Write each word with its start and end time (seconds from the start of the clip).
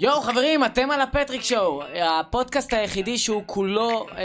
יואו, 0.00 0.20
חברים, 0.20 0.64
אתם 0.64 0.90
על 0.90 1.00
הפטריק 1.00 1.42
שואו, 1.42 1.82
הפודקאסט 2.02 2.72
היחידי 2.72 3.18
שהוא 3.18 3.42
כולו 3.46 4.06
אה, 4.16 4.24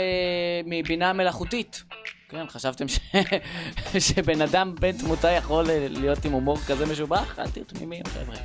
מבינה 0.66 1.12
מלאכותית. 1.12 1.82
כן, 2.28 2.48
חשבתם 2.48 2.88
ש... 2.88 2.98
שבן 4.08 4.42
אדם 4.42 4.74
בן 4.80 4.92
תמותה 4.92 5.30
יכול 5.30 5.70
אה, 5.70 5.86
להיות 5.90 6.24
עם 6.24 6.32
הומור 6.32 6.58
כזה 6.58 6.86
משובח? 6.86 7.38
אל 7.38 7.48
תהיו 7.48 7.64
תמימים, 7.64 8.02
חבר'ה. 8.04 8.36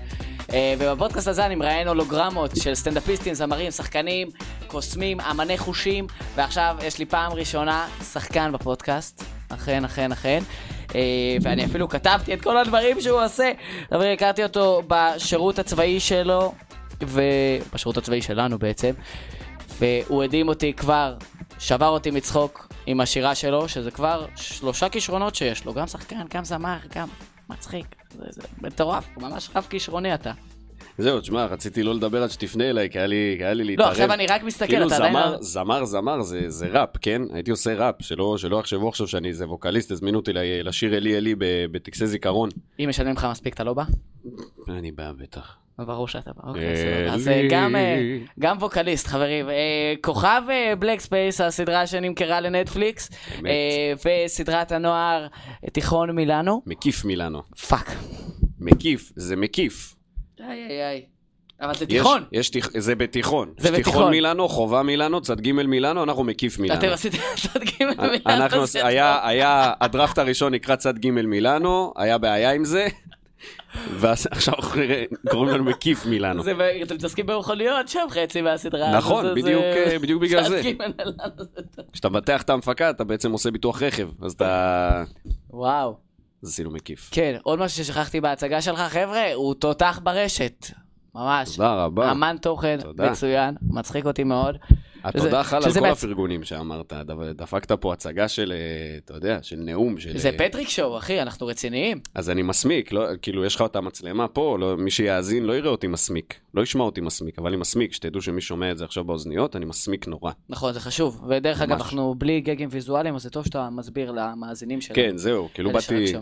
אה, 0.54 0.73
ובפודקאסט 0.79 1.28
הזה 1.28 1.46
אני 1.46 1.55
מראיין 1.55 1.88
הולוגרמות 1.88 2.52
של 2.56 2.76
סטנדאפיסטים, 2.76 3.34
זמרים, 3.34 3.72
שחקנים, 3.72 4.30
קוסמים, 4.68 5.22
אמני 5.22 5.58
חושים, 5.58 6.08
ועכשיו 6.36 6.78
יש 6.84 7.00
לי 7.00 7.06
פעם 7.06 7.34
ראשונה 7.34 7.88
שחקן 8.14 8.52
בפודקאסט. 8.52 9.24
אכן, 9.50 9.86
אכן, 9.86 10.12
אכן. 10.12 10.40
אה, 10.96 11.38
ואני 11.42 11.66
אפילו 11.66 11.90
כתבתי 11.90 12.34
את 12.34 12.42
כל 12.42 12.58
הדברים 12.58 13.02
שהוא 13.02 13.22
עושה. 13.24 13.52
חברים, 13.90 14.14
הכרתי 14.14 14.44
אותו 14.44 14.82
בשירות 14.88 15.60
הצבאי 15.60 16.00
שלו, 16.00 16.54
ובשירות 17.08 17.98
הצבאי 17.98 18.22
שלנו 18.22 18.60
בעצם, 18.60 18.92
והוא 19.80 20.23
הדהים 20.23 20.48
אותי 20.48 20.73
כבר, 20.73 21.16
שבר 21.60 21.88
אותי 21.88 22.12
מצחוק 22.12 22.68
עם 22.86 23.02
השירה 23.02 23.36
שלו, 23.36 23.70
שזה 23.70 23.92
כבר 23.92 24.26
שלושה 24.36 24.90
כישרונות 24.90 25.36
שיש 25.36 25.66
לו, 25.66 25.73
גם 25.73 25.88
שחקן, 25.88 26.22
גם 26.34 26.46
זמר, 26.46 26.78
גם 26.96 27.08
מצחיק. 27.50 27.86
זה, 28.18 28.26
זה 28.30 28.42
מטורף, 28.62 29.06
ממש 29.18 29.50
רב 29.56 29.68
כישרוני 29.70 30.14
אתה. 30.14 30.32
זהו, 30.98 31.20
תשמע, 31.20 31.46
רציתי 31.46 31.84
לא 31.84 31.96
לדבר 31.96 32.23
עד 32.23 32.30
שתפנה 32.30 32.70
אליי, 32.70 32.90
כי 32.90 32.98
היה 32.98 33.08
לי, 33.08 33.36
כי 33.38 33.44
היה 33.44 33.54
לי 33.54 33.64
להתערב. 33.64 33.88
לא, 33.88 33.92
עכשיו 33.92 34.14
אני 34.14 34.28
רק 34.28 34.44
מסתכל, 34.44 34.68
כאילו 34.68 34.88
אתה 34.88 34.95
עדיין... 34.95 35.14
זמר, 35.14 35.31
לא- 35.31 35.38
זמר, 35.42 35.86
זמר, 35.86 36.22
זה, 36.22 36.42
זה 36.48 36.68
ראפ, 36.68 36.90
כן? 37.02 37.22
הייתי 37.34 37.52
עושה 37.52 37.73
ראפ, 37.73 37.95
שלא, 38.00 38.38
שלא 38.38 38.59
יחשבו 38.59 38.90
עכשיו 38.90 39.08
שאני 39.08 39.28
איזה 39.28 39.48
ווקליסט, 39.48 39.92
הזמינו 39.92 40.20
אותי 40.20 40.31
לשיר 40.64 40.98
אלי 40.98 41.18
אלי 41.18 41.36
בטקסי 41.72 42.08
זיכרון. 42.08 42.50
אם 42.80 42.90
משלמים 42.90 43.16
לך 43.16 43.28
מספיק, 43.31 43.54
אתה 43.54 43.64
לא 43.64 43.73
בא? 43.73 43.84
אני 44.70 44.92
בא, 44.92 45.12
בטח. 45.12 45.58
ברור 45.86 46.08
שאתה 46.08 46.32
בא, 46.36 46.50
אוקיי, 46.50 46.64
אלי. 46.66 46.74
בסדר. 46.74 47.14
אז 47.14 47.28
אה, 47.28 47.48
גם, 47.50 47.76
אה, 47.76 48.18
גם 48.40 48.58
ווקאליסט, 48.59 49.08
חברים. 49.08 49.50
אה, 49.50 49.56
כוכב 50.02 50.42
Black 50.80 51.00
Space, 51.00 51.42
הסדרה 51.42 51.88
שנמכרה 51.88 52.42
לנטפליקס. 52.42 53.09
אה, 53.45 53.94
וסדרת 54.26 54.72
הנוער 54.72 55.28
אה, 55.64 55.70
תיכון 55.70 56.12
מילאנו. 56.12 56.62
מקיף 56.66 57.06
מילאנו. 57.06 57.42
fuck. 57.67 57.92
מקיף, 58.59 59.12
זה 59.16 59.36
מקיף. 59.36 59.95
איי 60.40 60.48
איי 60.70 60.81
איי. 60.90 61.06
אבל 61.62 61.73
זה 61.76 61.86
יש- 61.86 61.92
תיכון. 61.92 62.23
יש, 62.31 62.50
תיכ- 62.50 62.80
זה 62.80 62.96
בתיכון. 62.96 63.53
זה 63.58 63.68
יש 63.68 63.73
בתיכון. 63.73 63.94
תיכון 63.94 64.12
מילאנו, 64.12 64.48
חובה 64.50 64.84
מילאנו, 64.84 65.22
צד 65.22 65.42
ג' 65.42 65.52
מילאנו, 65.52 66.03
אנחנו 66.03 66.23
מקיף 66.23 66.59
מילאנו. 66.59 66.80
אתם 66.80 66.90
עשיתם 66.90 67.18
צד 67.53 67.59
ג' 67.64 67.72
מילאנו. 67.84 68.14
אנחנו, 68.25 68.62
היה. 68.84 69.28
היה, 69.28 69.73
הדראפט 69.81 70.18
הראשון 70.18 70.53
נקרא 70.53 70.75
צד 70.75 70.98
ג' 70.98 71.09
מילאנו, 71.12 71.94
היה 71.98 72.18
בעיה 72.18 72.52
עם 72.52 72.66
זה, 72.66 72.88
ועכשיו 73.92 74.54
אנחנו 74.56 74.80
נראה- 74.82 75.04
קוראים 75.30 75.50
לנו 75.54 75.64
מקיף 75.64 76.06
מילאנו. 76.06 76.44
אתם 76.84 76.95
מתעסקים 76.95 77.26
במכוניות 77.26 77.88
שם 77.88 78.08
חצי 78.09 78.42
מהסדרה. 78.42 78.98
נכון, 78.98 79.26
בדיוק, 79.36 79.64
אה, 79.64 80.00
בדיוק 80.02 80.22
בגלל 80.22 80.50
זה. 80.50 80.62
כשאתה 81.94 82.09
מבטח 82.09 82.42
את 82.42 82.50
ההנפקה, 82.50 82.90
אתה 82.90 83.04
בעצם 83.04 83.31
עושה 83.31 83.52
ביטוח 83.52 83.81
רכב, 83.84 84.09
אז 84.22 84.31
אתה... 84.31 85.04
וואו. 85.50 85.98
אז 86.44 86.50
עשינו 86.50 86.72
מקיף. 86.72 87.09
כן, 87.12 87.36
עוד 87.44 87.59
משהו 87.59 87.84
ששכחתי 87.86 88.22
בהצגה 88.22 88.62
שלך, 88.62 88.80
חבר'ה, 88.80 89.34
הוא 89.34 89.53
תותח 89.53 90.00
ברשת. 90.03 90.66
ממש. 91.16 91.56
תודה 91.56 91.84
רבה. 91.84 92.12
אמן 92.12 92.36
תוכן, 92.42 92.78
תודה. 92.81 93.09
מצוין, 93.12 93.56
מצחיק 93.70 94.06
אותי 94.06 94.24
מאוד. 94.24 94.58
התודה 95.03 95.44
חל 95.44 95.55
על 95.55 95.64
כל 95.73 95.80
בעצ- 95.80 95.92
הפרגונים 95.92 96.44
שאמרת. 96.44 96.94
דפ- 96.94 97.33
דפקת 97.36 97.72
פה 97.72 97.94
הצגה 97.94 98.28
של, 98.28 98.53
אה, 98.55 98.97
אתה 99.06 99.14
יודע, 99.14 99.39
של 99.41 99.56
נאום. 99.56 100.00
של... 100.00 100.17
זה 100.17 100.30
אה, 100.30 100.38
פטריק 100.38 100.69
שואו, 100.69 100.97
אחי, 100.97 101.22
אנחנו 101.22 101.47
רציניים. 101.47 102.00
אז 102.16 102.30
אני 102.30 102.41
מסמיק, 102.41 102.91
לא, 102.91 103.06
כאילו 103.22 103.45
יש 103.45 103.56
לך 103.56 103.61
את 103.66 103.75
המצלמה 103.75 104.28
פה, 104.28 104.58
לא, 104.59 104.78
מי 104.78 104.91
שיאזין 104.91 105.44
לא 105.45 105.53
יראה 105.58 105.69
אותי 105.72 105.88
מסמיק, 105.88 106.36
לא 106.53 106.61
ישמע 106.61 106.83
אותי 106.83 107.02
מסמיק, 107.02 107.39
אבל 107.39 107.47
אני 107.47 107.58
מסמיק, 107.58 107.94
שתדעו 107.94 108.22
שמי 108.22 108.41
שומע 108.41 108.72
את 108.72 108.78
זה 108.78 108.86
עכשיו 108.86 109.03
באוזניות, 109.03 109.56
אני 109.56 109.66
מסמיק 109.66 110.08
נורא. 110.08 110.31
נכון, 110.50 110.73
זה 110.73 110.80
חשוב. 110.80 111.23
ודרך 111.30 111.61
אגב. 111.61 111.72
אנחנו 111.72 112.16
בלי 112.17 112.41
גגים 112.41 112.69
ויזואליים, 112.72 113.16
אז 113.16 113.22
זה 113.23 113.30
טוב 113.30 113.45
שאתה 113.45 113.69
מסביר 113.69 114.11
למאזינים 114.11 114.81
שלנו. 114.81 114.95
כן, 114.95 115.18
זהו, 115.18 115.50
כאילו 115.53 115.72
באתי. 115.72 116.13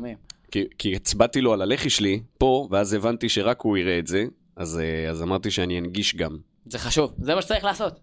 כי, 0.52 0.66
כי 0.78 0.96
הצבעתי 0.96 1.42
לו 1.42 1.54
על 1.54 1.62
הלחי 1.62 1.90
שלי 1.90 2.20
פה, 2.38 2.68
ואז 2.72 2.94
הבנתי 2.94 3.30
שרק 3.30 3.62
הוא 3.62 3.78
יראה 3.78 4.00
את 4.00 4.08
זה, 4.08 4.26
אז, 4.56 4.80
אה, 4.80 5.10
אז 5.10 5.22
אמרתי 5.24 5.52
שאני 5.52 5.80
אנגיש 5.80 6.16
גם. 6.16 6.38
זה 6.66 6.80
חשוב, 6.80 7.14
זה 7.22 7.36
מה 7.36 7.42
שצריך 7.42 7.64
לעשות. 7.64 8.00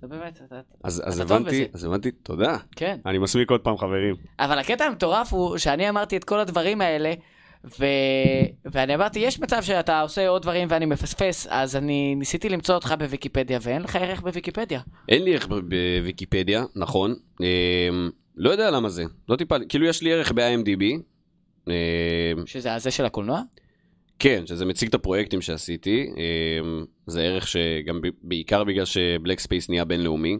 זה 0.00 0.08
באמת, 0.08 0.40
אתה- 0.46 0.60
אז, 0.84 1.02
אז 1.06 1.20
אתה 1.20 1.28
טוב 1.28 1.36
הבנתי, 1.36 1.56
בזה. 1.64 1.66
אז 1.74 1.84
הבנתי, 1.84 2.10
תודה. 2.10 2.56
כן. 2.76 2.98
אני 3.06 3.18
מסמיק 3.18 3.50
עוד 3.50 3.60
פעם 3.60 3.78
חברים. 3.78 4.14
אבל 4.38 4.58
הקטע 4.58 4.84
המטורף 4.84 5.32
הוא 5.32 5.58
שאני 5.58 5.88
אמרתי 5.88 6.16
את 6.16 6.24
כל 6.24 6.40
הדברים 6.40 6.80
האלה, 6.80 7.12
ו... 7.78 7.84
ואני 8.64 8.94
אמרתי, 8.94 9.18
יש 9.18 9.40
מצב 9.40 9.62
שאתה 9.62 10.00
עושה 10.00 10.28
עוד 10.28 10.42
דברים 10.42 10.68
ואני 10.70 10.86
מפספס, 10.86 11.46
אז 11.50 11.76
אני 11.76 12.14
ניסיתי 12.14 12.48
למצוא 12.48 12.74
אותך 12.74 12.94
בוויקיפדיה, 12.98 13.58
ואין 13.62 13.82
לך 13.82 13.96
ערך 13.96 14.20
בוויקיפדיה. 14.20 14.80
אין 15.08 15.22
לי 15.24 15.34
ערך 15.34 15.48
בוויקיפדיה, 15.48 16.64
נכון. 16.76 17.14
אמ, 17.40 17.46
לא 18.36 18.50
יודע 18.50 18.70
למה 18.70 18.88
זה. 18.88 19.04
לא 19.28 19.36
טיפה, 19.36 19.56
כאילו 19.68 19.86
יש 19.86 20.02
לי 20.02 20.12
ערך 20.12 20.32
ב-IMDb. 20.32 20.84
אמ, 21.68 21.72
שזה 22.46 22.74
הזה 22.74 22.90
של 22.90 23.04
הקולנוע? 23.04 23.42
כן, 24.18 24.46
שזה 24.46 24.64
מציג 24.66 24.88
את 24.88 24.94
הפרויקטים 24.94 25.40
שעשיתי. 25.40 26.06
אמ, 26.16 26.84
זה 27.06 27.22
ערך 27.22 27.48
שגם 27.48 28.00
בעיקר 28.22 28.64
בגלל 28.64 28.84
ש 28.84 29.00
Black 29.00 29.40
Space 29.40 29.68
נהיה 29.68 29.84
בינלאומי, 29.84 30.38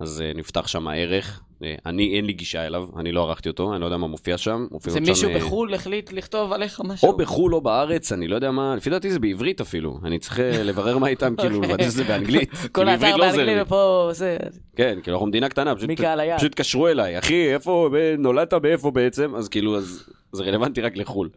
אז 0.00 0.20
אה, 0.20 0.32
נפתח 0.34 0.66
שם 0.66 0.88
הערך. 0.88 1.42
אה, 1.64 1.74
אני, 1.86 2.16
אין 2.16 2.24
לי 2.24 2.32
גישה 2.32 2.66
אליו, 2.66 2.88
אני 2.96 3.12
לא 3.12 3.28
ערכתי 3.28 3.48
אותו, 3.48 3.72
אני 3.72 3.80
לא 3.80 3.86
יודע 3.86 3.96
מה 3.96 4.06
מופיע 4.06 4.38
שם. 4.38 4.66
זה 4.80 4.90
שם, 4.98 5.02
מישהו 5.02 5.30
אה, 5.30 5.36
בחו"ל 5.38 5.74
החליט 5.74 6.12
לכתוב 6.12 6.52
עליך 6.52 6.80
משהו? 6.84 7.08
או 7.08 7.16
בחו"ל 7.16 7.54
או 7.54 7.60
בארץ, 7.60 8.12
אני 8.12 8.28
לא 8.28 8.34
יודע 8.34 8.50
מה, 8.50 8.76
לפי 8.76 8.90
דעתי 8.90 9.10
זה 9.10 9.18
בעברית 9.18 9.60
אפילו. 9.60 10.00
אני 10.04 10.18
צריך 10.18 10.40
לברר 10.64 10.98
מה 10.98 11.08
איתם, 11.08 11.34
כאילו, 11.36 11.56
אוקיי. 11.56 11.70
לוודא 11.70 11.84
שזה 11.84 12.04
באנגלית. 12.04 12.50
כל 12.72 12.84
כי 12.84 12.84
בעברית 12.84 13.02
האתר 13.02 13.16
לא 13.16 13.26
באנגלית 13.26 13.56
לי. 13.56 13.62
ופה 13.62 14.08
זה... 14.12 14.36
כן, 14.76 14.98
כאילו 15.02 15.16
אנחנו 15.16 15.26
מדינה 15.26 15.48
קטנה, 15.48 15.74
פשוט, 15.76 15.90
התקשרו 16.44 16.88
אליי, 16.88 17.18
אחי, 17.18 17.54
איפה, 17.54 17.90
נולדת 18.18 18.54
באיפה 18.54 18.90
בעצם? 18.90 19.34
אז 19.34 19.48
כאילו, 19.48 19.76
אז 19.76 20.08
זה 20.32 20.44
רלוונטי 20.44 20.80
רק 20.80 20.96
לחו"ל. 20.96 21.28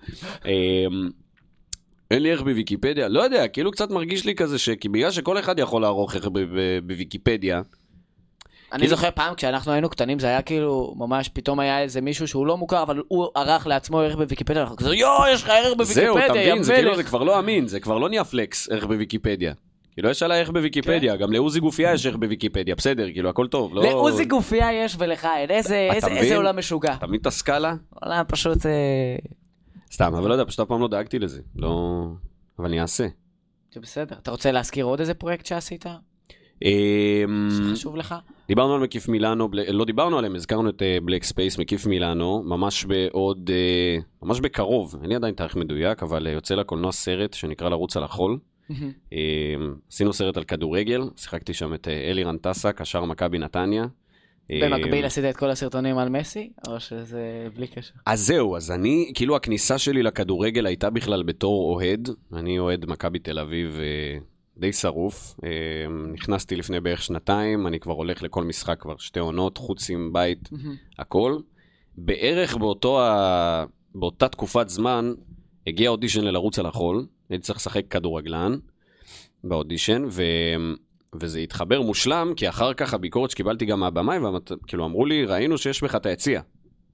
אין 2.13 2.23
לי 2.23 2.31
ערך 2.31 2.41
בוויקיפדיה, 2.41 3.07
לא 3.07 3.21
יודע, 3.21 3.47
כאילו 3.47 3.71
קצת 3.71 3.91
מרגיש 3.91 4.25
לי 4.25 4.35
כזה, 4.35 4.59
שכי 4.59 4.89
בגלל 4.89 5.11
שכל 5.11 5.39
אחד 5.39 5.59
יכול 5.59 5.81
לערוך 5.81 6.15
ערך 6.15 6.27
בוויקיפדיה, 6.83 7.61
אני 8.73 8.87
זוכר 8.87 9.11
פעם 9.11 9.35
כשאנחנו 9.35 9.71
היינו 9.71 9.89
קטנים 9.89 10.19
זה 10.19 10.27
היה 10.27 10.41
כאילו 10.41 10.93
ממש 10.97 11.29
פתאום 11.29 11.59
היה 11.59 11.81
איזה 11.81 12.01
מישהו 12.01 12.27
שהוא 12.27 12.47
לא 12.47 12.57
מוכר 12.57 12.83
אבל 12.83 13.01
הוא 13.07 13.27
ערך 13.35 13.67
לעצמו 13.67 13.99
ערך 13.99 14.15
בוויקיפדיה 14.15 14.61
אנחנו 14.61 14.75
כזה 14.75 14.95
יואו 14.95 15.27
יש 15.27 15.43
לך 15.43 15.49
ערך 15.49 15.83
זהו, 15.83 16.17
אתה 16.17 16.27
בוויקיפדיה 16.27 16.53
מבין, 16.53 16.63
זה 16.63 16.75
כאילו. 16.75 16.95
זה 16.95 17.03
כבר 17.03 17.23
לא 17.23 17.39
אמין, 17.39 17.67
זה 17.67 17.79
כבר 17.79 17.97
לא 17.97 18.09
נהיה 18.09 18.23
פלקס 18.23 18.69
ערך 18.69 18.85
בוויקיפדיה. 18.85 19.53
כאילו 19.93 20.09
יש 20.09 20.23
עליי 20.23 20.39
ערך 20.39 20.49
בוויקיפדיה, 20.49 21.15
גם 21.15 21.33
לעוזי 21.33 21.59
גופיה 21.59 21.93
יש 21.93 22.05
ערך 22.05 22.15
בוויקיפדיה, 22.15 22.75
בסדר, 22.75 23.11
כאילו 23.11 23.29
הכל 23.29 23.47
טוב, 23.47 23.75
לא... 23.75 23.81
כן. 23.81 23.87
לעוזי 23.87 24.25
גופייה 24.25 24.73
יש 24.73 24.95
ולך 24.99 25.27
אין? 25.37 25.49
איזה 26.17 26.35
עולם 26.35 26.57
משוגע. 26.57 26.93
אתה 26.93 27.07
מבין 27.07 27.19
את 27.21 27.25
הסקאלה? 27.25 27.73
עולם 27.89 28.23
פשוט 28.27 28.65
אה, 28.65 28.71
סתם, 29.93 30.15
אבל 30.15 30.27
לא 30.27 30.33
יודע, 30.33 30.45
פשוט 30.45 30.59
אף 30.59 30.67
פעם 30.67 30.81
לא 30.81 30.87
דאגתי 30.87 31.19
לזה, 31.19 31.41
לא... 31.55 32.03
אבל 32.59 32.67
אני 32.67 32.81
אעשה. 32.81 33.07
זה 33.73 33.79
בסדר 33.79 34.15
אתה 34.15 34.31
רוצה 34.31 34.51
להזכיר 34.51 34.85
עוד 34.85 34.99
איזה 34.99 35.13
פרויקט 35.13 35.45
שעשית 35.45 35.85
אמ, 36.63 37.49
שחשוב 37.51 37.95
לך 37.95 38.15
דיברנו 38.47 38.73
על 38.73 38.81
מקיף 38.81 39.07
מילאנו, 39.07 39.49
לא 39.67 39.85
דיברנו 39.85 40.17
עליהם, 40.17 40.35
הזכרנו 40.35 40.69
את 40.69 40.81
Black 41.05 41.23
Space, 41.23 41.57
מקיף 41.57 41.85
מילאנו, 41.85 42.43
ממש 42.43 42.85
בעוד, 42.85 43.49
אה, 43.53 43.97
ממש 44.21 44.39
בקרוב, 44.39 44.95
אין 45.01 45.09
לי 45.09 45.15
עדיין 45.15 45.35
תאריך 45.35 45.55
מדויק, 45.55 46.03
אבל 46.03 46.27
אה, 46.27 46.31
יוצא 46.31 46.55
לקולנוע 46.55 46.91
סרט 46.91 47.33
שנקרא 47.33 47.69
לרוץ 47.69 47.97
על 47.97 48.03
החול. 48.03 48.39
אה, 49.13 49.17
עשינו 49.91 50.13
סרט 50.13 50.37
על 50.37 50.43
כדורגל, 50.43 51.01
שיחקתי 51.15 51.53
שם 51.53 51.73
את 51.73 51.87
אה, 51.87 52.09
אלירן 52.09 52.37
טסה, 52.37 52.71
קשר 52.71 53.05
מכבי 53.05 53.37
נתניה. 53.37 53.85
אה, 54.51 54.59
במקביל 54.61 55.05
עשית 55.05 55.25
את 55.25 55.37
כל 55.37 55.49
הסרטונים 55.49 55.97
על 55.97 56.09
מסי 56.09 56.51
או 56.67 56.79
שזה 56.79 57.47
בלי 57.55 57.67
קשר. 57.67 57.93
אז 58.05 58.21
זהו, 58.27 58.55
אז 58.55 58.71
אני, 58.71 59.11
כאילו 59.15 59.35
הכניסה 59.35 59.77
שלי 59.77 60.03
לכדורגל 60.03 60.65
הייתה 60.65 60.89
בכלל 60.89 61.23
בתור 61.23 61.73
אוהד. 61.73 62.09
אני 62.33 62.59
אוהד 62.59 62.85
מכבי 62.85 63.19
תל 63.19 63.39
אביב 63.39 63.79
אה, 63.79 64.17
די 64.57 64.73
שרוף. 64.73 65.35
אה, 65.43 65.49
נכנסתי 66.13 66.55
לפני 66.55 66.79
בערך 66.79 67.03
שנתיים, 67.03 67.67
אני 67.67 67.79
כבר 67.79 67.93
הולך 67.93 68.23
לכל 68.23 68.43
משחק 68.43 68.81
כבר 68.81 68.97
שתי 68.97 69.19
עונות, 69.19 69.57
חוץ 69.57 69.89
עם 69.89 70.13
בית, 70.13 70.49
הכל. 70.99 71.37
בערך 71.97 72.57
באותו 72.57 73.01
ה... 73.01 73.65
באותה 73.95 74.27
תקופת 74.27 74.69
זמן 74.69 75.13
הגיע 75.67 75.89
אודישן 75.89 76.23
ללרוץ 76.23 76.59
על 76.59 76.65
החול, 76.65 77.05
הייתי 77.29 77.43
צריך 77.43 77.59
לשחק 77.59 77.87
כדורגלן 77.89 78.57
באודישן, 79.43 80.03
ו... 80.09 80.23
וזה 81.21 81.39
התחבר 81.39 81.81
מושלם, 81.81 82.33
כי 82.35 82.49
אחר 82.49 82.73
כך 82.73 82.93
הביקורת 82.93 83.31
שקיבלתי 83.31 83.65
גם 83.65 83.79
מהבמאי, 83.79 84.17
כאילו 84.67 84.85
אמרו 84.85 85.05
לי, 85.05 85.25
ראינו 85.25 85.57
שיש 85.57 85.83
בך 85.83 85.95
את 85.95 86.05
היציע. 86.05 86.41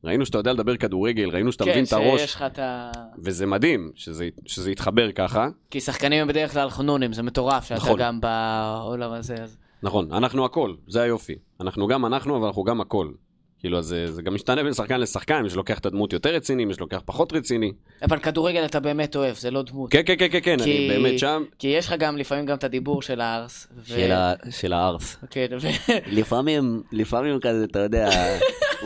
ראינו 0.03 0.25
שאתה 0.25 0.37
יודע 0.37 0.53
לדבר 0.53 0.77
כדורגל, 0.77 1.29
ראינו 1.29 1.51
שאתה 1.51 1.65
מבין 1.65 1.83
את 1.83 1.89
כן 1.89 1.95
הראש, 1.95 2.21
שיש 2.21 2.35
לך 2.35 2.41
את 2.41 2.59
ה... 2.59 2.91
וזה 3.23 3.45
מדהים 3.45 3.91
שזה, 3.95 4.29
שזה 4.45 4.71
יתחבר 4.71 5.11
ככה. 5.11 5.47
כי 5.71 5.81
שחקנים 5.81 6.21
הם 6.21 6.27
בדרך 6.27 6.53
כלל 6.53 6.69
חנונים 6.69 7.13
זה 7.13 7.23
מטורף 7.23 7.63
שאתה 7.63 7.75
נכון. 7.75 7.99
גם 7.99 8.21
בעולם 8.21 9.11
הזה. 9.11 9.35
אז- 9.35 9.57
נכון, 9.83 10.11
אנחנו 10.13 10.45
הכל, 10.45 10.73
זה 10.87 11.01
היופי. 11.01 11.35
אנחנו 11.61 11.87
גם 11.87 12.05
אנחנו, 12.05 12.37
אבל 12.37 12.45
אנחנו 12.47 12.63
גם 12.63 12.81
הכל. 12.81 13.11
כאילו, 13.59 13.77
אז 13.77 13.85
זה, 13.85 14.11
זה 14.11 14.21
גם 14.21 14.33
משתנה 14.33 14.63
בין 14.63 14.73
שחקן 14.73 15.01
לשחקן, 15.01 15.41
מי 15.41 15.49
שלוקח 15.49 15.79
את 15.79 15.85
הדמות 15.85 16.13
יותר 16.13 16.35
רציני, 16.35 16.65
מי 16.65 16.73
שלוקח 16.73 17.01
פחות 17.05 17.33
רציני. 17.33 17.71
אבל 18.01 18.19
כדורגל 18.19 18.65
אתה 18.65 18.79
באמת 18.79 19.15
אוהב, 19.15 19.35
זה 19.35 19.51
לא 19.51 19.61
דמות. 19.61 19.91
כן, 19.91 20.01
כן, 20.05 20.15
כן, 20.19 20.27
כן, 20.31 20.39
כן, 20.43 20.57
אני 20.61 20.87
באמת 20.87 21.19
שם. 21.19 21.43
כי 21.59 21.67
יש 21.67 21.87
לך 21.87 21.93
גם 21.99 22.17
לפעמים 22.17 22.45
גם 22.45 22.57
את 22.57 22.63
הדיבור 22.63 23.01
של 23.01 23.21
הארס. 23.21 23.67
ו- 23.77 24.33
של 24.51 24.73
הארס. 24.73 25.17
כן, 25.29 25.47
ו- 25.61 25.91
לפעמים, 26.19 26.81
לפעמים 26.91 27.39
כזה, 27.39 27.63
אתה 27.63 27.79
יודע, 27.79 28.09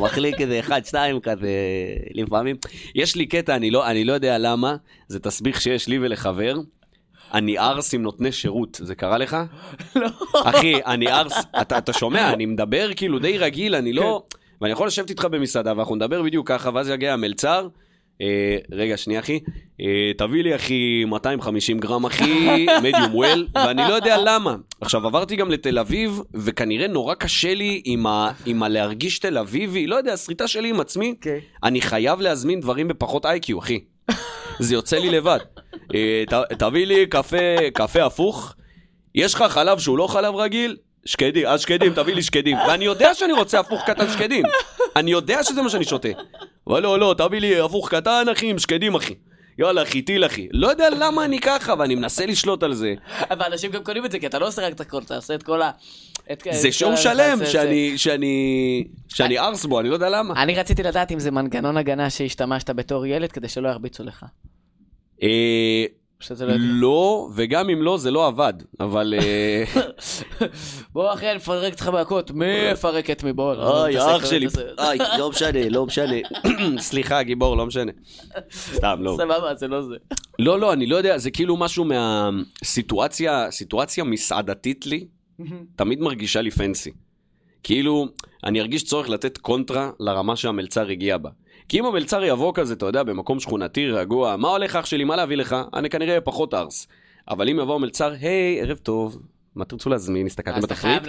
מחליק 0.02 0.42
איזה 0.42 0.60
אחד, 0.60 0.86
שתיים 0.86 1.20
כזה, 1.20 1.50
לפעמים. 2.14 2.56
יש 2.96 3.16
לי 3.16 3.26
קטע, 3.26 3.56
אני 3.56 3.72
לא, 3.72 3.88
אני 3.88 4.04
לא 4.04 4.14
יודע 4.14 4.38
למה, 4.38 4.76
זה 5.08 5.20
תסביך 5.20 5.62
שיש 5.62 5.88
לי 5.88 6.00
ולחבר. 6.00 6.56
אני 7.34 7.60
ארס 7.60 7.94
עם 7.94 8.02
נותני 8.02 8.32
שירות, 8.32 8.80
זה 8.84 8.96
קרה 8.96 9.18
לך? 9.18 9.38
לא. 9.96 10.08
אחי, 10.46 10.74
אני 10.86 11.08
ארס, 11.12 11.34
אתה, 11.62 11.78
אתה 11.78 11.94
שומע, 11.94 12.34
אני 12.34 12.46
מדבר 12.46 12.94
כאילו 12.96 13.20
די 13.20 13.38
רגיל, 13.38 13.76
אני 13.76 13.94
לא... 13.94 14.24
ואני 14.62 14.72
יכול 14.74 14.88
לשבת 14.88 15.10
איתך 15.10 15.26
במסעדה 15.26 15.74
ואנחנו 15.76 15.96
נדבר 15.96 16.22
בדיוק 16.22 16.48
ככה, 16.48 16.70
ואז 16.74 16.90
יגיע 16.90 17.14
המלצר. 17.14 17.68
אה, 18.22 18.58
רגע, 18.72 18.98
שנייה 18.98 19.20
אחי, 19.20 19.40
אה, 19.82 20.12
תביא 20.18 20.44
לי 20.44 20.56
אחי 20.56 21.06
250 21.06 21.80
גרם 21.80 22.06
אחי, 22.06 22.66
מדיום 22.84 23.16
וויל, 23.16 23.48
ואני 23.56 23.82
לא 23.90 23.94
יודע 23.94 24.18
למה. 24.26 24.56
עכשיו 24.82 25.08
עברתי 25.08 25.36
גם 25.36 25.52
לתל 25.52 25.80
אביב, 25.80 26.22
וכנראה 26.34 26.88
נורא 26.88 27.16
קשה 27.16 27.54
לי 27.54 27.82
עם, 27.86 28.08
ה, 28.08 28.32
עם 28.46 28.64
הלהרגיש 28.64 29.20
תל 29.20 29.38
אביבי, 29.38 29.88
לא 29.88 29.96
יודע, 29.96 30.14
הסריטה 30.14 30.48
שלי 30.48 30.70
עם 30.70 30.80
עצמי, 30.80 31.14
אוקיי. 31.18 31.42
אני 31.64 31.82
חייב 31.82 32.22
להזמין 32.22 32.60
דברים 32.60 32.88
בפחות 32.88 33.26
איי-קיו, 33.26 33.60
אחי. 33.60 33.80
זה 34.60 34.76
יוצא 34.76 34.98
לי 34.98 35.10
לבד. 35.10 35.40
אה, 35.96 36.24
ת, 36.30 36.34
תביא 36.60 36.86
לי 36.86 37.06
קפה, 37.06 37.70
קפה 37.74 38.06
הפוך, 38.06 38.56
יש 39.16 39.34
לך 39.34 39.42
חלב 39.42 39.80
שהוא 39.80 39.98
לא 39.98 40.08
חלב 40.08 40.36
רגיל? 40.36 40.78
שקדים, 41.06 41.48
אז 41.48 41.62
שקדים, 41.62 41.94
תביא 41.94 42.16
לי 42.16 42.22
שקדים. 42.24 42.58
ואני 42.68 42.86
יודע 42.86 43.14
שאני 43.14 43.34
רוצה 43.34 43.60
הפוך 43.60 43.82
קטן 43.86 44.10
שקדים. 44.14 44.44
אני 44.96 45.12
יודע 45.12 45.44
שזה 45.44 45.62
מה 45.62 45.70
שאני 45.70 45.84
שותה. 45.86 46.10
אבל 46.68 46.84
לא, 46.84 47.00
לא, 47.00 47.16
תביא 47.18 47.40
לי 47.42 47.60
הפוך 47.60 47.90
קטן, 47.90 48.26
אחי, 48.32 48.50
עם 48.50 48.60
שקדים, 48.60 48.96
אחי. 48.96 49.14
יאללה, 49.60 49.84
אחי, 49.84 50.02
טיל, 50.02 50.26
אחי. 50.26 50.48
לא 50.52 50.68
יודע 50.68 50.90
למה 50.90 51.26
אני 51.26 51.40
ככה, 51.40 51.74
ואני 51.80 51.96
מנסה 51.96 52.26
לשלוט 52.26 52.64
על 52.64 52.74
זה. 52.74 52.94
אבל 53.32 53.46
אנשים 53.46 53.72
גם 53.72 53.84
קונים 53.84 54.06
את 54.06 54.12
זה, 54.12 54.20
כי 54.20 54.28
אתה 54.28 54.40
לא 54.40 54.48
עושה 54.48 54.68
רק 54.68 54.74
את 54.74 54.82
הכל, 54.82 55.02
אתה 55.06 55.16
עושה 55.16 55.36
את 55.36 55.44
כל 55.44 55.62
ה... 55.62 55.72
את- 56.32 56.48
זה 56.52 56.72
שואו 56.72 56.92
ה- 56.92 56.98
שלם 56.98 57.40
שאני, 57.46 57.98
שאני, 57.98 58.84
שאני 59.10 59.40
ארס 59.40 59.66
בו, 59.66 59.80
אני 59.80 59.90
לא 59.90 59.94
יודע 59.94 60.10
למה. 60.10 60.44
אני 60.44 60.56
רציתי 60.56 60.84
לדעת 60.84 61.12
אם 61.12 61.20
זה 61.20 61.32
מנגנון 61.32 61.78
הגנה 61.78 62.10
שהשתמשת 62.10 62.70
בתור 62.70 63.06
ילד 63.06 63.32
כדי 63.32 63.48
שלא 63.50 63.70
ירביצו 63.70 64.04
לך. 64.04 64.26
לא... 66.40 66.56
לא, 66.60 67.30
וגם 67.36 67.70
אם 67.70 67.82
לא, 67.82 67.98
זה 67.98 68.12
לא 68.12 68.28
עבד. 68.28 68.54
אבל... 68.80 69.14
אה, 69.18 69.64
בוא 70.94 71.14
אחי, 71.14 71.30
אני 71.30 71.38
אפרק 71.38 71.74
אותך 71.74 71.88
בהכות. 71.88 72.32
מי 72.32 72.46
יפרק 72.46 73.10
את 73.10 73.24
מי? 73.24 73.34
בוא. 73.34 73.54
לא 73.54 73.84
אוי, 73.84 74.00
אח 74.00 74.26
שלי. 74.26 74.48
אוי, 74.80 74.98
לא 75.20 75.30
משנה, 75.30 75.70
לא 75.70 75.86
משנה. 75.86 76.16
סליחה, 76.80 77.24
גיבור, 77.24 77.58
לא 77.58 77.66
משנה. 77.66 77.92
סתם, 78.52 78.98
לא. 79.00 79.18
סבבה, 79.18 79.56
זה 79.56 79.68
לא 79.68 79.82
זה. 79.82 79.96
לא, 80.40 80.60
לא, 80.60 80.74
אני 80.74 80.86
לא 80.86 80.96
יודע, 80.96 81.18
זה 81.18 81.32
כאילו 81.32 81.58
משהו 81.58 81.86
מהסיטואציה, 81.86 83.52
סיטואציה 83.52 84.04
מסעדתית 84.04 84.86
לי, 84.86 85.08
תמיד 85.76 86.00
מרגישה 86.00 86.42
לי 86.42 86.52
פנסי. 86.52 86.92
כאילו, 87.64 88.08
אני 88.44 88.62
ארגיש 88.62 88.84
צורך 88.84 89.10
לתת 89.10 89.38
קונטרה 89.38 89.92
לרמה 90.00 90.36
שהמלצר 90.36 90.90
הגיע 90.90 91.18
בה. 91.18 91.30
כי 91.70 91.80
אם 91.80 91.86
המלצר 91.86 92.24
יבוא 92.24 92.54
כזה, 92.56 92.74
אתה 92.74 92.86
יודע, 92.86 93.04
במקום 93.04 93.40
שכונתי 93.40 93.88
רגוע, 93.88 94.36
מה 94.36 94.48
הולך 94.48 94.76
אח 94.76 94.86
שלי, 94.86 95.04
מה 95.04 95.16
להביא 95.16 95.38
לך? 95.38 95.56
אני 95.74 95.90
כנראה 95.90 96.10
אהיה 96.10 96.22
פחות 96.22 96.54
ארס. 96.54 96.88
אבל 97.30 97.50
אם 97.50 97.60
יבוא 97.60 97.76
המלצר, 97.76 98.14
היי, 98.22 98.62
ערב 98.62 98.78
טוב, 98.78 99.22
מה 99.56 99.66
תרצו 99.66 99.90
להזמין? 99.90 100.26
הסתכלתם 100.26 100.62
בתפריט? 100.62 101.04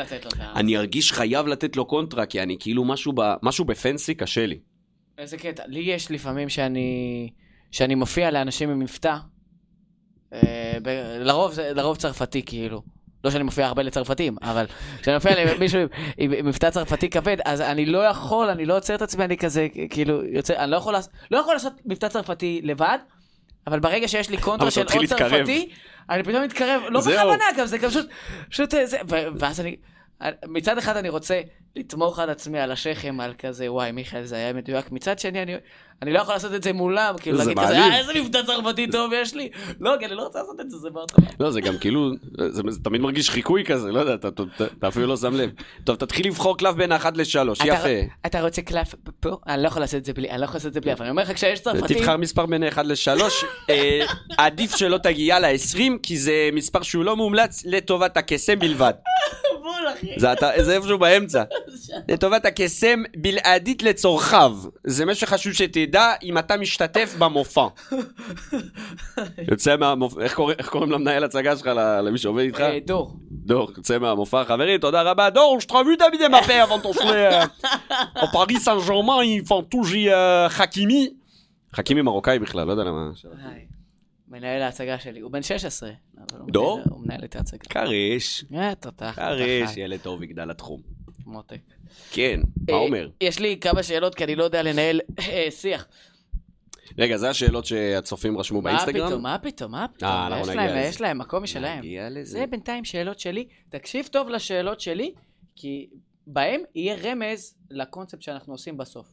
אני 0.56 0.76
ארגיש 0.76 1.12
חייב 1.12 1.46
לתת 1.46 1.76
לו 1.76 1.84
קונטרה, 1.84 2.26
כי 2.26 2.42
אני 2.42 2.56
כאילו 2.60 2.84
משהו, 2.84 3.12
ב, 3.16 3.20
משהו 3.42 3.64
בפנסי 3.64 4.14
קשה 4.14 4.46
לי. 4.46 4.58
איזה 5.18 5.36
קטע. 5.36 5.62
לי 5.66 5.80
יש 5.80 6.10
לפעמים 6.10 6.48
שאני... 6.48 7.28
שאני 7.70 7.94
מופיע 7.94 8.30
לאנשים 8.30 8.70
עם 8.70 8.78
מבטא. 8.78 9.16
אה, 10.32 10.78
ב- 10.82 11.18
לרוב 11.20 11.58
לרוב 11.60 11.96
צרפתי 11.96 12.42
כאילו. 12.42 12.82
לא 13.24 13.30
שאני 13.30 13.44
מופיע 13.44 13.66
הרבה 13.66 13.82
לצרפתים, 13.82 14.36
אבל 14.42 14.66
כשאני 15.02 15.16
מופיע 15.16 15.44
למישהו 15.44 15.80
עם, 15.80 15.86
עם, 16.18 16.32
עם 16.32 16.46
מבטא 16.46 16.70
צרפתי 16.70 17.10
כבד, 17.10 17.36
אז 17.44 17.60
אני 17.60 17.86
לא 17.86 17.98
יכול, 17.98 18.48
אני 18.48 18.66
לא 18.66 18.76
עוצר 18.76 18.94
את 18.94 19.02
עצמי, 19.02 19.24
אני 19.24 19.36
כזה, 19.36 19.66
כאילו, 19.90 20.24
יוצא, 20.24 20.54
אני 20.56 20.70
לא 20.70 20.76
יכול, 20.76 20.94
לא 21.30 21.38
יכול 21.38 21.54
לעשות 21.54 21.72
מבטא 21.86 22.08
צרפתי 22.08 22.60
לבד, 22.64 22.98
אבל 23.66 23.80
ברגע 23.80 24.08
שיש 24.08 24.30
לי 24.30 24.36
קונטרה 24.36 24.70
של 24.70 24.80
עוד 24.80 24.94
להתקרב. 25.00 25.30
צרפתי, 25.30 25.68
אני 26.10 26.22
פתאום 26.22 26.42
מתקרב, 26.42 26.82
לא. 26.90 27.00
בכוונה 27.00 27.44
גם, 27.58 27.66
זה 27.66 27.78
גם 27.78 27.90
פשוט, 27.90 28.06
פשוט 28.50 28.74
אה, 28.74 28.86
זה, 28.86 28.98
ואז 29.38 29.60
אני, 29.60 29.76
מצד 30.48 30.78
אחד 30.78 30.96
אני 30.96 31.08
רוצה 31.08 31.40
לתמוך 31.76 32.18
על 32.18 32.30
עצמי, 32.30 32.58
על 32.60 32.72
השכם, 32.72 33.20
על 33.20 33.32
כזה, 33.38 33.72
וואי, 33.72 33.92
מיכאל, 33.92 34.24
זה 34.24 34.36
היה 34.36 34.52
מדויק. 34.52 34.92
מצד 34.92 35.18
שני, 35.18 35.42
אני, 35.42 35.54
אני 36.02 36.12
לא 36.12 36.18
יכול 36.18 36.34
לעשות 36.34 36.54
את 36.54 36.62
זה 36.62 36.72
מולם, 36.72 37.14
כאילו, 37.20 37.38
להגיד 37.38 37.58
כזה, 37.58 37.74
מעליב. 37.74 37.92
אה, 37.92 37.98
איזה 37.98 38.12
מבטא 38.14 38.42
צרפתי 38.46 38.86
טוב 38.90 39.12
יש 39.14 39.34
לי. 39.34 39.48
לא, 39.80 39.94
כי 39.98 40.06
אני 40.06 40.14
לא 40.14 40.22
רוצה 40.22 40.38
לעשות 40.38 40.60
את 40.60 40.70
זה, 40.70 40.76
זה 40.78 40.90
מאוד 40.90 41.10
טוב. 41.10 41.24
לא, 41.40 41.50
זה 41.50 41.60
גם 41.60 41.78
כאילו, 41.78 42.10
זה, 42.50 42.62
זה 42.68 42.80
תמיד 42.84 43.00
מרגיש 43.00 43.30
חיקוי 43.30 43.64
כזה, 43.64 43.92
לא 43.92 44.00
יודע, 44.00 44.14
אתה, 44.14 44.28
אתה, 44.28 44.42
אתה 44.78 44.88
אפילו 44.88 45.06
לא 45.06 45.16
שם 45.16 45.34
לב. 45.34 45.50
טוב, 45.84 45.96
תתחיל 45.96 46.26
לבחור 46.26 46.58
קלף 46.58 46.74
בין 46.74 46.92
האחת 46.92 47.16
לשלוש, 47.16 47.60
אתה- 47.60 47.66
יפה. 47.68 47.88
אתה 48.26 48.40
רוצה 48.42 48.62
קלף 48.62 48.94
פה? 49.20 49.36
אני 49.46 49.62
לא 49.62 49.68
יכול 49.68 49.82
לעשות 49.82 49.94
את 50.00 50.04
זה 50.04 50.12
בלי, 50.12 50.30
אני 50.30 50.38
לא 50.40 50.44
יכול 50.44 50.56
לעשות 50.56 50.68
את 50.68 50.74
זה 50.74 50.80
בלי, 50.80 50.92
אבל 50.92 51.02
אני 51.02 51.10
אומר 51.10 51.22
לך, 51.22 51.32
כשיש 51.32 51.60
צרפתים... 51.60 51.98
תבחר 51.98 52.16
מספר 52.16 52.46
בין 52.46 52.64
1 52.68 52.84
ל-3, 52.86 53.22
עדיף 54.38 54.76
שלא 54.76 54.98
תגיע 54.98 55.38
ל-20, 55.40 55.78
כי 56.02 56.16
זה 56.18 56.48
מספר 56.52 56.82
שהוא 56.82 57.04
לא 57.04 57.16
מומלץ 57.16 57.62
לטובת 57.66 58.16
הקסם 58.16 58.58
בלבד. 58.58 58.92
בול, 59.64 59.88
אחי. 59.94 60.06
זה, 60.16 60.32
אתה, 60.32 60.50
זה 60.62 60.74
איפשהו 60.74 60.98
באמצע. 60.98 61.42
לטובת 62.08 62.44
הקסם 62.46 63.02
בלעדית 63.16 63.82
לצורכיו. 63.82 64.56
זה 64.84 65.04
מה 65.04 65.14
שחשוב 65.14 65.52
שתדע 65.52 66.12
אם 66.22 66.38
אתה 66.38 66.56
משתתף 66.56 67.14
במופע. 67.18 67.66
יוצא 69.50 69.76
מהמופע, 69.76 70.22
איך, 70.22 70.34
קורא, 70.34 70.54
איך 70.58 70.68
קוראים 70.68 70.92
למנהל 70.92 71.24
הצגה 71.24 71.56
שלך, 71.56 71.66
למי 72.02 72.18
שעובד 72.18 72.42
איתך? 72.42 72.60
אה, 72.60 72.78
דור. 72.86 73.16
דור, 73.30 73.70
יוצא 73.76 73.98
מהמופע, 73.98 74.44
חברים, 74.44 74.80
תודה 74.80 75.02
רבה. 75.02 75.30
דור, 75.30 75.58
ton 76.82 76.92
choix. 76.92 77.46
Au 78.16 78.26
Paris 78.32 78.60
Saint-Germain, 78.66 79.22
ils 79.22 79.44
font 79.44 79.62
tout 79.62 79.84
j'ai 79.84 80.12
euh, 80.12 80.48
חכימי. 80.48 81.10
חכימי 81.74 82.02
מרוקאי 82.02 82.38
בכלל, 82.38 82.66
לא 82.66 82.72
יודע 82.72 82.84
למה. 82.84 83.10
מנהל 84.34 84.62
ההצגה 84.62 84.98
שלי, 84.98 85.20
הוא 85.20 85.30
בן 85.30 85.42
16. 85.42 85.90
אבל 86.18 86.40
הוא 86.40 86.50
דור? 86.50 86.80
הוא 86.90 87.00
מנהל 87.00 87.24
את 87.24 87.36
ההצגה. 87.36 87.58
קריש. 87.68 88.44
אה, 88.54 88.74
תותח. 88.74 89.18
תותח. 89.18 89.76
ילד 89.76 90.00
טוב, 90.00 90.22
יגדל 90.22 90.44
לתחום. 90.44 90.80
מותק. 91.26 91.60
כן, 92.10 92.40
מה 92.68 92.74
אה, 92.74 92.80
אומר? 92.80 93.08
יש 93.20 93.38
לי 93.38 93.58
כמה 93.60 93.82
שאלות, 93.82 94.14
כי 94.14 94.24
אני 94.24 94.36
לא 94.36 94.44
יודע 94.44 94.62
לנהל 94.62 95.00
אה, 95.18 95.46
שיח. 95.50 95.86
רגע, 96.98 97.16
זה 97.16 97.30
השאלות 97.30 97.64
שהצופים 97.64 98.38
רשמו 98.38 98.62
מה 98.62 98.70
באינסטגרם? 98.70 99.06
פתאום, 99.06 99.22
מה 99.22 99.38
פתאום, 99.38 99.72
מה 99.72 99.86
פתאום? 99.94 100.10
אה, 100.10 100.26
אנחנו 100.26 100.42
יש 100.42 100.48
נגיע 100.48 100.66
להם, 100.66 100.78
לזה. 100.78 100.88
יש 100.88 101.00
להם 101.00 101.18
מקום 101.18 101.42
משלהם. 101.42 101.78
נגיע 101.78 102.10
לזה. 102.10 102.24
זה 102.24 102.46
בינתיים 102.46 102.84
שאלות 102.84 103.20
שלי. 103.20 103.48
תקשיב 103.68 104.06
טוב 104.06 104.28
לשאלות 104.28 104.80
שלי, 104.80 105.12
כי 105.56 105.88
בהם 106.26 106.60
יהיה 106.74 106.96
רמז 107.02 107.54
לקונספט 107.70 108.22
שאנחנו 108.22 108.54
עושים 108.54 108.76
בסוף. 108.76 109.06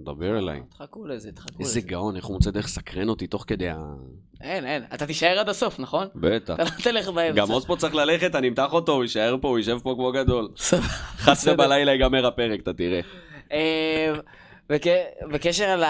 דבר 0.00 0.38
אליי. 0.38 0.60
תחכו 0.78 1.06
לזה, 1.06 1.32
תחכו 1.32 1.48
איזה 1.60 1.78
לזה. 1.80 1.88
גאון, 1.88 2.16
איך 2.16 2.24
הוא 2.24 2.34
מוצא 2.34 2.50
דרך 2.50 2.66
סקרן 2.68 3.08
אותי 3.08 3.26
תוך 3.26 3.44
כדי 3.46 3.68
ה... 3.68 3.76
אין, 4.40 4.66
אין, 4.66 4.82
אתה 4.94 5.06
תישאר 5.06 5.38
עד 5.38 5.48
הסוף, 5.48 5.78
נכון? 5.80 6.06
בטח. 6.14 6.54
אתה 6.54 6.62
לא 6.64 6.68
תלך 6.82 7.08
באמצע. 7.08 7.40
גם 7.40 7.50
עוז 7.50 7.64
פה 7.64 7.76
צריך 7.76 7.94
ללכת, 7.94 8.34
אני 8.34 8.48
אמתח 8.48 8.72
אותו, 8.72 8.92
הוא 8.92 9.02
יישאר 9.02 9.36
פה, 9.40 9.48
הוא 9.48 9.58
יישב 9.58 9.78
פה 9.82 9.94
כמו 9.96 10.12
גדול. 10.12 10.48
11 11.16 11.54
בלילה 11.54 11.92
ייגמר 11.92 12.26
הפרק, 12.26 12.60
אתה 12.60 12.72
תראה. 12.72 13.00
אה, 13.52 14.12
בק- 14.70 14.86
בקשר 15.32 15.82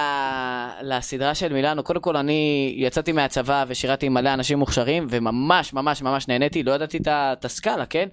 לסדרה 0.83 1.35
של 1.35 1.53
מילאנו, 1.53 1.83
קודם 1.83 2.01
כל 2.01 2.17
אני 2.17 2.75
יצאתי 2.77 3.13
מהצבא 3.13 3.65
ושירתי 3.69 4.07
עם 4.07 4.15
מלא 4.15 4.35
אנשים 4.35 4.59
מוכשרים, 4.59 5.07
וממש 5.11 5.73
ממש 5.73 6.03
ממש 6.03 6.29
נהניתי, 6.29 6.63
לא 6.63 6.73
ידעתי 6.73 6.99
את 7.09 7.45
הסקאלה, 7.45 7.87
כן? 7.87 8.09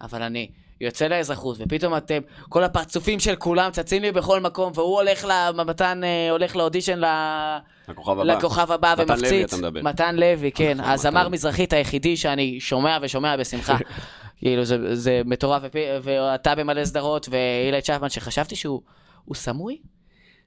אבל 0.00 0.22
אני 0.22 0.48
יוצא 0.80 1.06
לאזרחות, 1.06 1.56
ופתאום 1.60 1.96
אתם, 1.96 2.18
כל 2.48 2.64
הפרצופים 2.64 3.20
של 3.20 3.36
כולם 3.36 3.70
צצים 3.70 4.02
לי 4.02 4.12
בכל 4.12 4.40
מקום, 4.40 4.72
והוא 4.74 4.96
הולך 5.00 5.26
למתן, 5.54 6.00
אה, 6.04 6.30
הולך 6.30 6.56
לאודישן 6.56 6.98
ל- 6.98 7.58
הכוכב 7.88 8.12
הבא. 8.12 8.24
לכוכב 8.24 8.72
הבא 8.72 8.94
מתן 8.98 9.06
לוי, 9.06 9.12
ומפציץ. 9.18 9.54
אתה 9.54 9.66
מדבר. 9.68 9.80
מתן 9.82 10.16
לוי, 10.16 10.50
כן. 10.52 10.76
נכון, 10.80 10.92
הזמר 10.92 11.22
מתן. 11.22 11.32
מזרחית 11.32 11.72
היחידי 11.72 12.16
שאני 12.16 12.60
שומע 12.60 12.98
ושומע 13.02 13.36
בשמחה. 13.36 13.76
כאילו, 14.38 14.64
זה, 14.64 14.94
זה 14.96 15.22
מטורף, 15.24 15.62
ופ- 15.64 15.74
ואתה 16.02 16.54
במלא 16.54 16.84
סדרות, 16.84 17.28
ואילי 17.30 17.82
צ'פמן, 17.82 18.08
שחשבתי 18.08 18.56
שהוא 18.56 18.80
הוא 19.24 19.34
סמוי? 19.34 19.78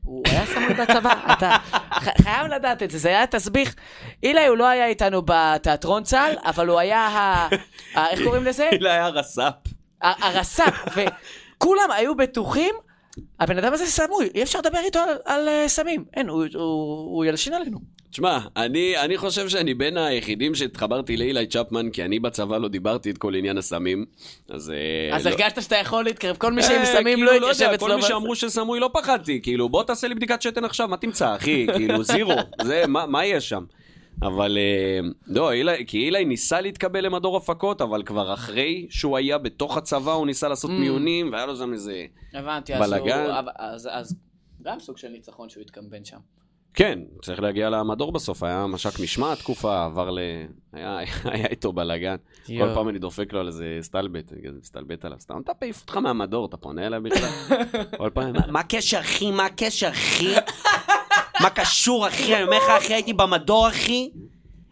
הוא 0.04 0.24
היה 0.30 0.46
סמוי 0.46 0.74
בצבא, 0.74 1.14
אתה 1.38 1.58
חייב 2.24 2.48
לדעת 2.48 2.84
את 2.84 2.92
זה, 2.92 2.98
זה 2.98 3.10
היה 3.10 3.28
תסביך. 3.28 3.76
אילי 4.24 4.46
הוא 4.48 4.58
לא 4.58 4.68
היה 4.68 4.88
איתנו 4.88 5.22
בתיאטרון 5.26 6.04
צה"ל, 6.04 6.36
אבל 6.46 6.68
הוא 6.68 6.80
היה 6.80 7.00
ה... 7.08 7.48
איך 8.10 8.20
קוראים 8.24 8.44
לזה? 8.46 8.70
אילי 8.72 8.92
היה 8.94 9.08
רס"פ. 9.08 9.71
הרס"פ, 10.02 10.74
וכולם 10.96 11.92
היו 11.92 12.16
בטוחים 12.16 12.76
הבן 13.40 13.58
אדם 13.58 13.74
הזה 13.74 13.86
סמוי, 13.86 14.30
אי 14.36 14.44
אפשר 14.44 14.60
לדבר 14.60 14.80
איתו 14.86 15.00
על, 15.00 15.18
על 15.26 15.50
אה, 15.50 15.68
סמים. 15.68 16.04
אין, 16.16 16.30
הוא, 16.30 16.46
הוא, 16.54 16.64
הוא 17.16 17.26
ילשין 17.26 17.54
עלינו. 17.54 17.80
תשמע, 18.12 18.40
אני, 18.58 18.98
אני 18.98 19.18
חושב 19.18 19.50
שאני 19.50 19.74
בין 19.74 19.98
היחידים 19.98 20.56
שהתחברתי 20.56 21.18
לאילי 21.18 21.48
צ'פמן, 21.48 21.90
כי 21.90 22.04
אני 22.04 22.20
בצבא 22.20 22.58
לא 22.58 22.68
דיברתי 22.68 23.12
את 23.12 23.18
כל 23.18 23.36
עניין 23.36 23.58
הסמים, 23.58 24.06
אז... 24.50 24.72
אה, 24.72 25.16
אז 25.16 25.26
לא- 25.26 25.32
הרגשת 25.32 25.62
שאתה 25.62 25.76
יכול 25.76 26.04
להתקרב, 26.04 26.36
כל 26.38 26.52
מי 26.54 26.62
אה, 26.62 26.68
שעם 26.68 26.86
סמים 26.86 27.18
כאילו, 27.18 27.26
לא 27.26 27.32
יודע, 27.32 27.48
יתיישב 27.48 27.74
אצלו. 27.74 27.88
כל 27.88 27.96
מי 27.96 28.02
שאמרו 28.02 28.36
שסמוי 28.36 28.80
לא 28.80 28.90
פחדתי, 28.94 29.40
כאילו, 29.44 29.70
בוא 29.70 29.84
תעשה 29.84 30.08
לי 30.08 30.16
בדיקת 30.16 30.42
שתן 30.42 30.66
עכשיו, 30.66 30.88
מה 30.88 30.98
תמצא, 30.98 31.36
אחי? 31.36 31.68
כאילו, 31.76 32.04
זירו, 32.04 32.36
זה, 32.62 32.84
מה, 32.88 33.06
מה 33.06 33.26
יש 33.26 33.50
שם? 33.50 33.64
אבל 34.22 34.58
אה, 34.58 35.00
לא, 35.28 35.52
אילי, 35.52 35.86
כי 35.88 35.98
אילי 35.98 36.26
ניסה 36.26 36.62
להתקבל 36.62 37.06
למדור 37.06 37.38
הפקות, 37.38 37.82
אבל 37.82 38.04
כבר 38.04 38.34
אחרי 38.34 38.88
שהוא 38.90 39.18
היה 39.18 39.38
בתוך 39.38 39.78
הצבא, 39.78 40.12
הוא 40.14 40.26
ניסה 40.26 40.48
לעשות 40.48 40.72
Mm. 40.72 40.74
מיונים, 40.74 41.32
והיה 41.32 41.46
לו 41.46 41.56
שם 41.56 41.74
איזה... 41.74 42.06
הבנתי, 42.34 42.74
בלאגן. 42.80 43.30
אבל- 43.30 43.52
אז, 43.56 43.90
אז 43.92 44.16
גם 44.62 44.80
סוג 44.80 44.98
של 44.98 45.08
ניצחון 45.08 45.50
שהוא 45.50 45.62
התקמבן 45.62 46.06
שם. 46.06 46.18
כן, 46.74 47.00
צריך 47.22 47.40
להגיע 47.40 47.70
למדור 47.70 48.12
בסוף, 48.12 48.44
היה 48.44 48.66
מש"ק 48.68 49.00
משמעת 49.00 49.38
תקופה, 49.40 49.86
עבר 49.86 50.12
ל... 50.12 50.20
היה, 50.74 50.98
היה 51.34 51.46
איתו 51.48 51.74
בלאגן. 51.74 52.16
כל. 52.48 52.74
פעם 52.74 52.90
אני 52.90 53.00
דופק 53.00 53.34
לו 53.34 53.40
על 53.40 53.48
איזה 53.48 53.78
סטלבט, 53.82 54.32
מסתלבט 54.60 55.06
עליו, 55.06 55.20
סתם 55.20 55.42
אתה 55.44 55.54
פעיף 55.54 55.82
אותך 55.82 55.98
מהמדור, 55.98 56.46
אתה 56.46 56.58
פונה 56.58 56.88
אליי 56.88 57.00
בכלל? 57.00 57.30
כל 57.98 58.10
פעם, 58.14 58.34
"מה- 58.34 58.48
מה 58.52 58.60
הקשר, 58.60 59.00
אחי? 59.00 59.32
מה 59.32 59.46
הקשר, 59.46 59.88
אחי? 59.90 60.28
מה 61.42 61.50
קשור, 61.50 62.08
אחי? 62.08 62.36
אני 62.36 62.44
אומר 62.44 62.58
לך, 62.58 62.70
אחי, 62.70 62.94
הייתי 62.94 63.14
במדור, 63.14 63.68
אחי. 63.68 64.10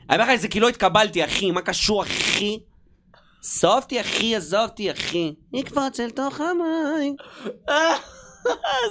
אני 0.10 0.22
אומר 0.22 0.34
לך, 0.34 0.40
זה 0.40 0.48
כי 0.48 0.60
לא 0.60 0.70
התקבלתי, 0.70 1.26
אחי. 1.26 1.52
מה 1.52 1.62
קשור, 1.62 2.04
אחי? 2.04 2.60
עזוב 3.42 3.76
אותי, 3.76 4.02
אחי, 4.02 4.36
עזוב 4.36 4.60
אותי, 4.70 4.92
אחי. 4.92 5.34
נקפוץ 5.54 6.00
אל 6.00 6.10
תוך 6.10 6.42
המים. 6.42 7.16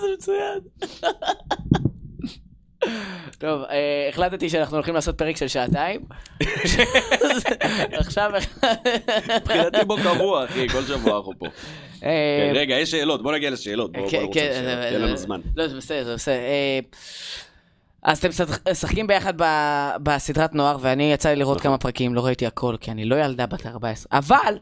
זה 0.00 0.06
מצוין. 0.14 0.58
טוב, 3.38 3.62
אה, 3.62 4.08
החלטתי 4.08 4.50
שאנחנו 4.50 4.76
הולכים 4.76 4.94
לעשות 4.94 5.18
פרק 5.18 5.36
של 5.36 5.48
שעתיים. 5.48 6.00
עכשיו... 7.92 8.30
מבחינתי 9.36 9.84
בו 9.86 9.96
קבוע, 9.96 10.44
אחי, 10.44 10.68
כל 10.68 10.82
שבוע 10.84 11.16
אנחנו 11.16 11.32
פה. 11.38 11.46
אה, 12.04 12.48
כן, 12.52 12.58
רגע, 12.58 12.74
יש 12.74 12.90
שאלות, 12.90 13.22
בוא 13.22 13.32
נגיע 13.32 13.50
לשאלות, 13.50 13.92
בוא 13.92 14.10
כן, 14.10 14.20
נרוץ 14.20 14.34
כן, 14.34 14.46
על 14.46 14.52
שאלות, 14.54 14.64
זה- 14.82 14.88
אין 14.88 15.02
לנו 15.02 15.16
זמן. 15.16 15.40
לא, 15.56 15.68
זה 15.68 15.76
בסדר, 15.76 16.04
זה 16.04 16.14
בסדר. 16.14 16.38
אז 18.02 18.18
אתם 18.18 18.28
משחק- 18.28 18.68
משחקים 18.70 19.06
ביחד 19.06 19.32
ב- 19.42 19.90
בסדרת 20.02 20.54
נוער, 20.54 20.76
ואני 20.80 21.12
יצא 21.12 21.28
לי 21.28 21.36
לראות 21.36 21.56
נכון. 21.56 21.68
כמה 21.70 21.78
פרקים, 21.78 22.14
לא 22.14 22.26
ראיתי 22.26 22.46
הכל, 22.46 22.76
כי 22.80 22.90
אני 22.90 23.04
לא 23.04 23.16
ילדה 23.24 23.46
בת 23.46 23.66
14. 23.66 24.18
אבל, 24.18 24.58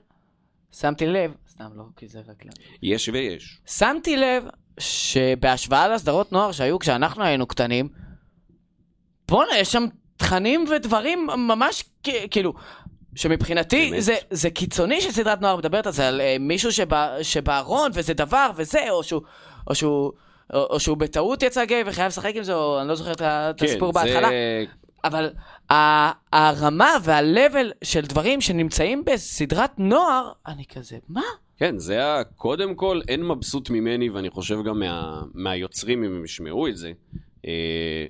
שמתי 0.72 1.06
לב, 1.06 1.34
סתם 1.50 1.64
לא, 1.74 1.84
כי 1.96 2.08
זה 2.08 2.18
רק... 2.28 2.46
ל- 2.46 2.48
יש 2.82 3.08
ויש. 3.12 3.60
שמתי 3.66 4.16
לב 4.16 4.44
שבהשוואה 4.78 5.88
לסדרות 5.88 6.32
נוער 6.32 6.52
שהיו 6.52 6.78
כשאנחנו 6.78 7.24
היינו 7.24 7.46
קטנים, 7.46 7.88
בואנה, 9.28 9.58
יש 9.58 9.72
שם 9.72 9.84
תכנים 10.16 10.64
ודברים 10.70 11.26
ממש 11.36 11.84
כאילו, 12.30 12.54
שמבחינתי 13.14 13.90
באמת. 13.90 14.02
זה, 14.02 14.16
זה 14.30 14.50
קיצוני 14.50 15.00
שסדרת 15.00 15.40
נוער 15.40 15.56
מדברת 15.56 15.86
על 15.86 15.92
זה, 15.92 16.08
על 16.08 16.20
אה, 16.20 16.36
מישהו 16.40 16.72
שבא- 16.72 17.22
שבארון 17.22 17.90
וזה 17.94 18.14
דבר 18.14 18.50
וזה, 18.56 18.90
או 18.90 19.02
שהוא, 19.04 19.22
או 19.66 19.74
שהוא, 19.74 20.12
או, 20.54 20.66
או 20.70 20.80
שהוא 20.80 20.96
בטעות 20.96 21.42
יצא 21.42 21.64
גיי 21.64 21.82
וחייב 21.86 22.06
לשחק 22.06 22.32
עם 22.36 22.42
זה, 22.42 22.54
או 22.54 22.80
אני 22.80 22.88
לא 22.88 22.94
זוכר 22.94 23.12
את 23.12 23.20
ה- 23.20 23.50
את 23.50 23.58
כן, 23.60 23.64
הסיפור 23.66 23.92
זה- 23.92 23.98
בהתחלה. 24.04 24.28
אבל 25.04 25.30
ה- 25.70 26.10
הרמה 26.36 26.90
וה-level 27.04 27.72
של 27.84 28.00
דברים 28.00 28.40
שנמצאים 28.40 29.02
בסדרת 29.06 29.70
נוער, 29.78 30.32
אני 30.46 30.64
כזה, 30.74 30.96
מה? 31.08 31.22
כן, 31.58 31.78
זה 31.78 31.92
היה, 31.94 32.24
קודם 32.24 32.74
כל, 32.74 33.00
אין 33.08 33.22
מבסוט 33.28 33.70
ממני, 33.70 34.10
ואני 34.10 34.30
חושב 34.30 34.62
גם 34.64 34.78
מה, 34.78 35.22
מהיוצרים, 35.34 36.04
אם 36.04 36.16
הם 36.16 36.24
ישמעו 36.24 36.68
את 36.68 36.76
זה, 36.76 36.92
אה, 37.46 37.52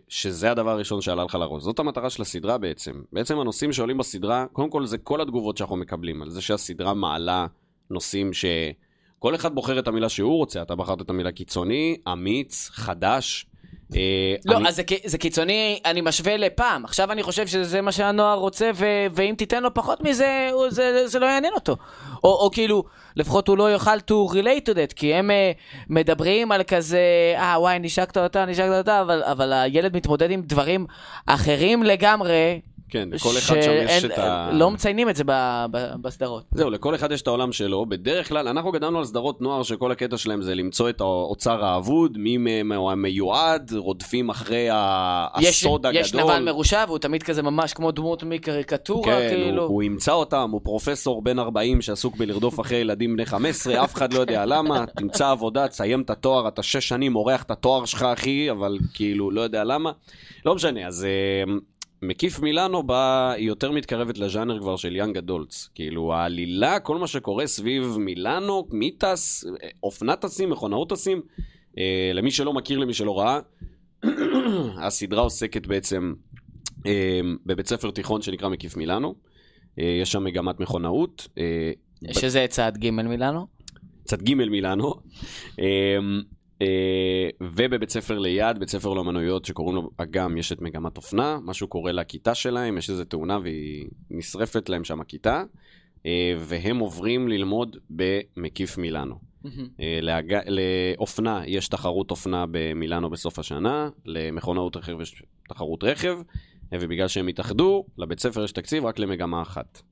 שזה 0.08 0.50
הדבר 0.50 0.70
הראשון 0.70 1.00
שעלה 1.00 1.24
לך 1.24 1.34
לראש. 1.34 1.62
זאת 1.62 1.78
המטרה 1.78 2.10
של 2.10 2.22
הסדרה 2.22 2.58
בעצם. 2.58 2.92
בעצם 3.12 3.38
הנושאים 3.38 3.72
שעולים 3.72 3.98
בסדרה, 3.98 4.46
קודם 4.52 4.70
כל 4.70 4.86
זה 4.86 4.98
כל 4.98 5.20
התגובות 5.20 5.56
שאנחנו 5.56 5.76
מקבלים, 5.76 6.22
על 6.22 6.30
זה 6.30 6.42
שהסדרה 6.42 6.94
מעלה 6.94 7.46
נושאים 7.90 8.32
ש... 8.32 8.44
כל 9.26 9.34
אחד 9.34 9.54
בוחר 9.54 9.78
את 9.78 9.88
המילה 9.88 10.08
שהוא 10.08 10.36
רוצה, 10.36 10.62
אתה 10.62 10.74
בחרת 10.74 11.00
את 11.00 11.10
המילה 11.10 11.32
קיצוני, 11.32 11.96
אמיץ, 12.12 12.70
חדש. 12.72 13.46
אה, 13.94 14.34
לא, 14.44 14.56
אני- 14.56 14.68
אז 14.68 14.80
זה, 15.04 15.18
קיצוני, 15.18 15.80
אני 15.84 16.00
משווה 16.00 16.36
לפעם. 16.36 16.84
עכשיו 16.84 17.12
אני 17.12 17.22
חושב 17.22 17.46
שזה 17.46 17.80
מה 17.80 17.92
שהנוער 17.92 18.38
רוצה, 18.38 18.70
ו- 18.74 19.06
ואם 19.14 19.34
תיתן 19.38 19.62
לו 19.62 19.74
פחות 19.74 20.00
מזה, 20.00 20.48
הוא- 20.52 20.70
זה, 20.70 21.08
זה 21.08 21.18
לא 21.18 21.26
יעניין 21.26 21.52
אותו. 21.54 21.76
או, 22.24 22.28
או 22.44 22.50
כאילו, 22.50 22.84
לפחות 23.16 23.48
הוא 23.48 23.58
לא 23.58 23.70
יוכל 23.70 23.96
to 23.96 24.32
relate 24.32 24.68
to 24.68 24.74
that, 24.74 24.94
כי 24.96 25.14
הם 25.14 25.30
uh, 25.30 25.58
מדברים 25.88 26.52
על 26.52 26.62
כזה, 26.62 27.00
אה, 27.36 27.54
וואי, 27.60 27.78
נשקת 27.78 28.16
אותה, 28.18 28.44
נשקת 28.46 28.72
אותה, 28.78 29.00
אבל, 29.00 29.22
אבל 29.22 29.52
הילד 29.52 29.96
מתמודד 29.96 30.30
עם 30.30 30.42
דברים 30.42 30.86
אחרים 31.26 31.82
לגמרי, 31.82 32.60
כן, 32.90 33.08
לכל 33.12 33.28
אחד 33.38 33.62
שם 33.62 33.70
יש 33.84 34.04
את 34.04 34.18
ה... 34.18 34.50
לא 34.52 34.70
מציינים 34.70 35.08
את 35.08 35.16
זה 35.16 35.24
ב- 35.26 35.66
ב- 35.70 35.94
בסדרות. 36.02 36.44
זהו, 36.54 36.70
לכל 36.70 36.94
אחד 36.94 37.12
יש 37.12 37.22
את 37.22 37.26
העולם 37.26 37.52
שלו. 37.52 37.86
בדרך 37.86 38.28
כלל, 38.28 38.48
אנחנו 38.48 38.72
גדלנו 38.72 38.98
על 38.98 39.04
סדרות 39.04 39.40
נוער 39.40 39.62
שכל 39.62 39.92
הקטע 39.92 40.16
שלהם 40.16 40.42
זה 40.42 40.54
למצוא 40.54 40.88
את 40.88 41.00
האוצר 41.00 41.64
האבוד, 41.64 42.18
מי 42.18 42.36
מהם 42.36 42.72
הוא 42.72 42.90
המיועד, 42.90 43.72
רודפים 43.76 44.30
אחרי 44.30 44.68
ה- 44.72 45.26
יש, 45.40 45.48
הסוד 45.64 45.86
הגדול. 45.86 46.00
יש 46.00 46.14
נבל 46.14 46.42
מרושע, 46.44 46.84
והוא 46.86 46.98
תמיד 46.98 47.22
כזה 47.22 47.42
ממש 47.42 47.72
כמו 47.72 47.90
דמות 47.92 48.22
מקריקטורה, 48.22 49.04
כן, 49.06 49.28
כאילו. 49.34 49.62
הוא, 49.62 49.72
הוא 49.72 49.82
ימצא 49.82 50.12
אותם, 50.12 50.50
הוא 50.52 50.60
פרופסור 50.64 51.22
בן 51.22 51.38
40 51.38 51.82
שעסוק 51.82 52.16
בלרדוף 52.16 52.60
אחרי 52.60 52.78
ילדים 52.78 53.12
בני 53.16 53.26
15, 53.26 53.84
אף 53.84 53.94
אחד 53.94 54.12
לא 54.12 54.20
יודע 54.20 54.44
למה, 54.46 54.84
תמצא 54.96 55.30
עבודה, 55.30 55.68
תסיים 55.68 56.00
את 56.02 56.10
התואר, 56.10 56.48
אתה 56.48 56.62
שש 56.62 56.88
שנים 56.88 57.12
מורח 57.12 57.42
את 57.42 57.50
התואר 57.50 57.84
שלך, 57.84 58.02
אחי, 58.02 58.50
אבל 58.50 58.78
כאילו, 58.94 59.30
לא 59.30 59.40
יודע 59.40 59.64
למה. 59.64 59.90
לא 60.46 60.54
משנה, 60.54 60.86
אז 60.86 61.04
אה, 61.04 61.52
מקיף 62.06 62.40
מילאנו 62.40 62.82
בא, 62.82 63.32
היא 63.36 63.46
יותר 63.46 63.70
מתקרבת 63.70 64.18
לז'אנר 64.18 64.60
כבר 64.60 64.76
של 64.76 64.96
יאנג 64.96 65.16
אדולטס. 65.16 65.70
כאילו, 65.74 66.14
העלילה, 66.14 66.80
כל 66.80 66.98
מה 66.98 67.06
שקורה 67.06 67.46
סביב 67.46 67.96
מילאנו, 67.98 68.66
מי 68.70 68.90
טס, 68.90 69.44
אה, 69.46 69.68
אופנת 69.82 70.20
טסים, 70.20 70.50
מכונאות 70.50 70.90
טסים. 70.90 71.22
אה, 71.78 72.10
למי 72.14 72.30
שלא 72.30 72.52
מכיר, 72.52 72.78
למי 72.78 72.94
שלא 72.94 73.18
ראה, 73.18 73.40
הסדרה 74.86 75.22
עוסקת 75.22 75.66
בעצם 75.66 76.14
אה, 76.86 77.20
בבית 77.46 77.66
ספר 77.66 77.90
תיכון 77.90 78.22
שנקרא 78.22 78.48
מקיף 78.48 78.76
מילאנו. 78.76 79.14
אה, 79.78 79.98
יש 80.02 80.12
שם 80.12 80.24
מגמת 80.24 80.60
מכונאות. 80.60 81.28
אה, 81.38 81.72
שזה 82.12 82.46
צעד 82.48 82.78
ג' 82.78 82.90
מילאנו. 82.90 83.46
צד 84.04 84.22
ג' 84.22 84.34
מילאנו. 84.34 84.94
אה, 86.62 87.28
ובבית 87.40 87.90
ספר 87.90 88.18
ליד, 88.18 88.58
בית 88.58 88.68
ספר 88.68 88.94
לאמנויות 88.94 89.44
שקוראים 89.44 89.76
לו 89.76 89.90
אגם, 89.96 90.36
יש 90.36 90.52
את 90.52 90.60
מגמת 90.60 90.96
אופנה, 90.96 91.38
משהו 91.42 91.68
קורה 91.68 91.92
לכיתה 91.92 92.34
שלהם, 92.34 92.78
יש 92.78 92.90
איזו 92.90 93.04
תאונה 93.04 93.38
והיא 93.42 93.86
נשרפת 94.10 94.68
להם 94.68 94.84
שם 94.84 95.00
הכיתה, 95.00 95.42
אה, 96.06 96.34
והם 96.38 96.78
עוברים 96.78 97.28
ללמוד 97.28 97.76
במקיף 97.90 98.78
מילאנו. 98.78 99.14
אה, 99.80 99.98
להג... 100.02 100.34
לאופנה 100.48 101.42
יש 101.46 101.68
תחרות 101.68 102.10
אופנה 102.10 102.44
במילאנו 102.50 103.10
בסוף 103.10 103.38
השנה, 103.38 103.88
למכונאות 104.04 104.76
רכב 104.76 105.00
יש 105.00 105.22
תחרות 105.48 105.84
רכב, 105.84 106.18
ובגלל 106.72 107.08
שהם 107.08 107.28
התאחדו, 107.28 107.84
לבית 107.98 108.20
ספר 108.20 108.44
יש 108.44 108.52
תקציב 108.52 108.84
רק 108.84 108.98
למגמה 108.98 109.42
אחת. 109.42 109.82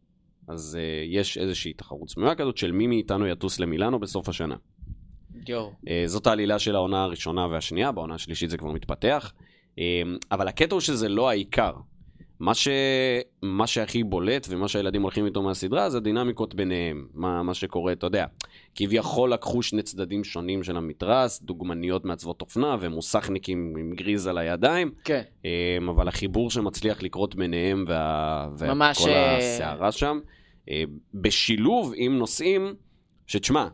אז 0.49 0.79
uh, 0.81 1.15
יש 1.15 1.39
איזושהי 1.39 1.73
תחרות 1.73 2.09
סמויה 2.09 2.35
כזאת 2.35 2.57
של 2.57 2.73
מי 2.73 2.87
מאיתנו 2.87 3.27
יטוס 3.27 3.61
למילאנו 3.61 3.99
בסוף 3.99 4.29
השנה. 4.29 4.57
Uh, 5.85 5.91
זאת 6.07 6.27
העלילה 6.27 6.59
של 6.59 6.75
העונה 6.75 7.05
הראשונה 7.05 7.47
והשנייה, 7.47 7.93
בעונה 7.93 8.15
השלישית 8.15 8.51
זה 8.51 8.57
כבר 8.57 8.73
מתפתח. 8.73 9.33
Uh, 9.75 9.79
אבל 10.33 10.49
הקטע 10.49 10.75
הוא 10.75 10.81
שזה 10.81 11.09
לא 11.09 11.29
העיקר. 11.31 11.73
מה, 12.41 12.55
ש... 12.55 12.69
מה 13.43 13.67
שהכי 13.67 14.05
בולט 14.05 14.47
ומה 14.51 14.69
שהילדים 14.69 15.03
הולכים 15.03 15.27
איתו 15.27 15.43
מהסדרה 15.43 15.91
זה 15.91 15.99
הדינמיקות 15.99 16.55
ביניהם. 16.55 17.07
מה, 17.15 17.43
מה 17.43 17.55
שקורה, 17.55 17.93
אתה 17.93 18.07
יודע, 18.07 18.27
כביכול 18.75 19.33
לקחו 19.33 19.63
שני 19.63 19.83
צדדים 19.83 20.25
שונים 20.25 20.63
של 20.63 20.77
המתרס, 20.77 21.43
דוגמניות 21.43 22.05
מעצבות 22.05 22.41
אופנה 22.41 22.77
ומוסכניקים 22.81 23.75
עם 23.79 23.93
גריז 23.95 24.27
על 24.27 24.39
הידיים, 24.39 24.93
כן. 25.05 25.23
אמ, 25.45 25.89
אבל 25.89 26.09
החיבור 26.09 26.51
שמצליח 26.51 27.03
לקרות 27.03 27.35
ביניהם 27.35 27.85
וה... 27.89 28.49
וכל 28.59 29.11
אה, 29.11 29.37
הסערה 29.37 29.93
שם, 29.93 30.19
אה, 30.71 30.85
בשילוב 31.15 31.93
עם 31.97 32.19
נושאים 32.19 32.75
שתשמע, 33.27 33.69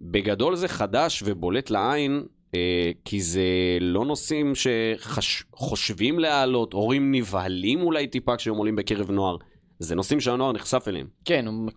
בגדול 0.00 0.56
זה 0.56 0.68
חדש 0.68 1.22
ובולט 1.26 1.70
לעין, 1.70 2.22
אה, 2.54 2.90
כי 3.04 3.20
זה 3.20 3.42
לא 3.80 4.04
נושאים 4.04 4.52
שחושבים 4.54 6.18
להעלות, 6.18 6.72
הורים 6.72 7.12
נבהלים 7.12 7.80
אולי 7.82 8.06
טיפה 8.06 8.36
כשהם 8.36 8.54
עולים 8.56 8.76
בקרב 8.76 9.10
נוער. 9.10 9.36
זה 9.78 9.94
נושאים 9.94 10.20
שהנוער 10.20 10.52
נחשף 10.52 10.84
אליהם. 10.88 11.06
כן, 11.24 11.46
הוא... 11.46 11.70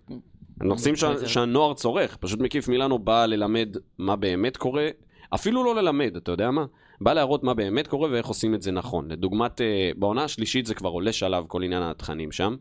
נושאים 0.63 0.95
זה- 0.95 1.27
שהנוער 1.29 1.73
צורך. 1.73 2.17
פשוט 2.17 2.39
מקיף 2.39 2.67
מילאנו 2.67 2.99
בא 2.99 3.25
ללמד 3.25 3.77
מה 3.97 4.15
באמת 4.15 4.57
קורה, 4.57 4.87
אפילו 5.35 5.63
לא 5.63 5.75
ללמד, 5.75 6.15
אתה 6.17 6.31
יודע 6.31 6.51
מה? 6.51 6.65
בא 7.01 7.13
להראות 7.13 7.43
מה 7.43 7.53
באמת 7.53 7.87
קורה 7.87 8.09
ואיך 8.11 8.25
עושים 8.27 8.55
את 8.55 8.61
זה 8.61 8.71
נכון. 8.71 9.11
לדוגמת, 9.11 9.61
אה, 9.61 9.91
בעונה 9.97 10.23
השלישית 10.23 10.65
זה 10.65 10.75
כבר 10.75 10.89
עולה 10.89 11.11
שלב, 11.13 11.45
כל 11.47 11.63
עניין 11.63 11.83
התכנים 11.83 12.31
שם. 12.31 12.55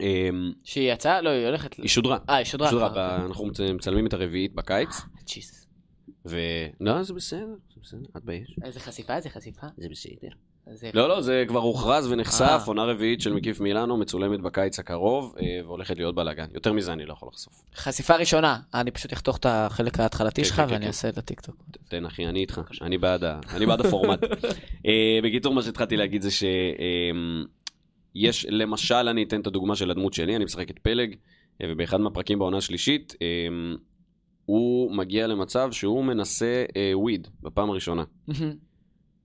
אה, 0.00 0.28
שהיא 0.64 0.92
יצאה? 0.92 1.20
לא, 1.20 1.30
היא 1.30 1.46
הולכת... 1.46 1.74
היא 1.76 1.88
שודרה. 1.88 2.18
אה, 2.28 2.34
היא 2.36 2.44
שודרה. 2.44 2.70
שודרה, 2.70 2.90
כבר, 2.90 3.18
ב- 3.18 3.24
אנחנו 3.26 3.46
מצ- 3.46 3.60
מצלמים 3.60 4.06
את 4.06 4.12
הרביעית 4.12 4.54
בקיץ, 4.54 4.88
אוקיי. 4.88 5.22
ג'יז. 5.34 5.66
ו... 6.26 6.38
לא, 6.80 7.02
זה 7.02 7.14
בסדר, 7.14 7.46
זה 7.74 7.80
בסדר, 7.82 8.00
את 8.16 8.24
באש. 8.24 8.56
איזה 8.64 8.80
חשיפה, 8.80 9.16
איזה 9.16 9.30
חשיפה. 9.30 9.66
זה 9.76 9.88
בסדר. 9.88 10.28
לא, 10.94 11.08
לא, 11.08 11.20
זה 11.20 11.44
כבר 11.48 11.60
הוכרז 11.60 12.12
ונחשף, 12.12 12.40
אה. 12.40 12.64
עונה 12.66 12.84
רביעית 12.84 13.20
של 13.20 13.32
מקיף 13.32 13.60
מילאנו, 13.60 13.96
מצולמת 13.96 14.40
בקיץ 14.40 14.78
הקרוב, 14.78 15.34
אה, 15.40 15.60
והולכת 15.64 15.96
להיות 15.96 16.14
בלאגן. 16.14 16.46
יותר 16.54 16.72
מזה 16.72 16.92
אני 16.92 17.06
לא 17.06 17.12
יכול 17.12 17.28
לחשוף. 17.32 17.62
חשיפה 17.76 18.16
ראשונה. 18.16 18.60
אני 18.74 18.90
פשוט 18.90 19.12
אחתוך 19.12 19.36
את 19.36 19.46
החלק 19.48 20.00
ההתחלתי 20.00 20.42
כן, 20.42 20.48
שלך 20.48 20.56
כן, 20.56 20.66
כן, 20.66 20.72
ואני. 20.72 20.86
אעשה 20.86 21.08
את 21.08 21.18
הטיקטוק. 21.18 21.56
תן 21.88 22.06
אחי, 22.06 22.26
אני 22.26 22.40
איתך, 22.40 22.60
אני 22.82 22.98
בעד, 22.98 23.80
הפורמט. 23.86 24.24
אה, 24.86 25.18
בקיצור, 25.24 25.54
מה 25.54 25.62
שהתחלתי 25.62 25.96
להגיד 25.96 26.22
זה 26.22 26.30
שיש, 28.20 28.46
למשל, 28.50 28.94
אני 29.08 29.22
אתן 29.22 29.40
את 29.40 29.46
הדוגמה 29.46 29.76
של 29.76 29.90
הדמות 29.90 30.14
שלי, 30.14 30.36
אני 30.36 30.44
משחק 30.44 30.70
את 30.70 30.78
פלג, 30.78 31.14
אה, 31.62 31.66
ובאחד 31.70 32.00
מהפרקים 32.00 32.38
בעונה 32.38 32.56
השלישית, 32.56 33.14
אה, 33.22 33.26
הוא 34.44 34.92
מגיע 34.96 35.26
למצב 35.26 35.72
שהוא 35.72 36.04
מנסה 36.04 36.64
אה, 36.76 36.90
וויד 36.94 37.28
בפעם 37.42 37.70
הראשונה. 37.70 38.04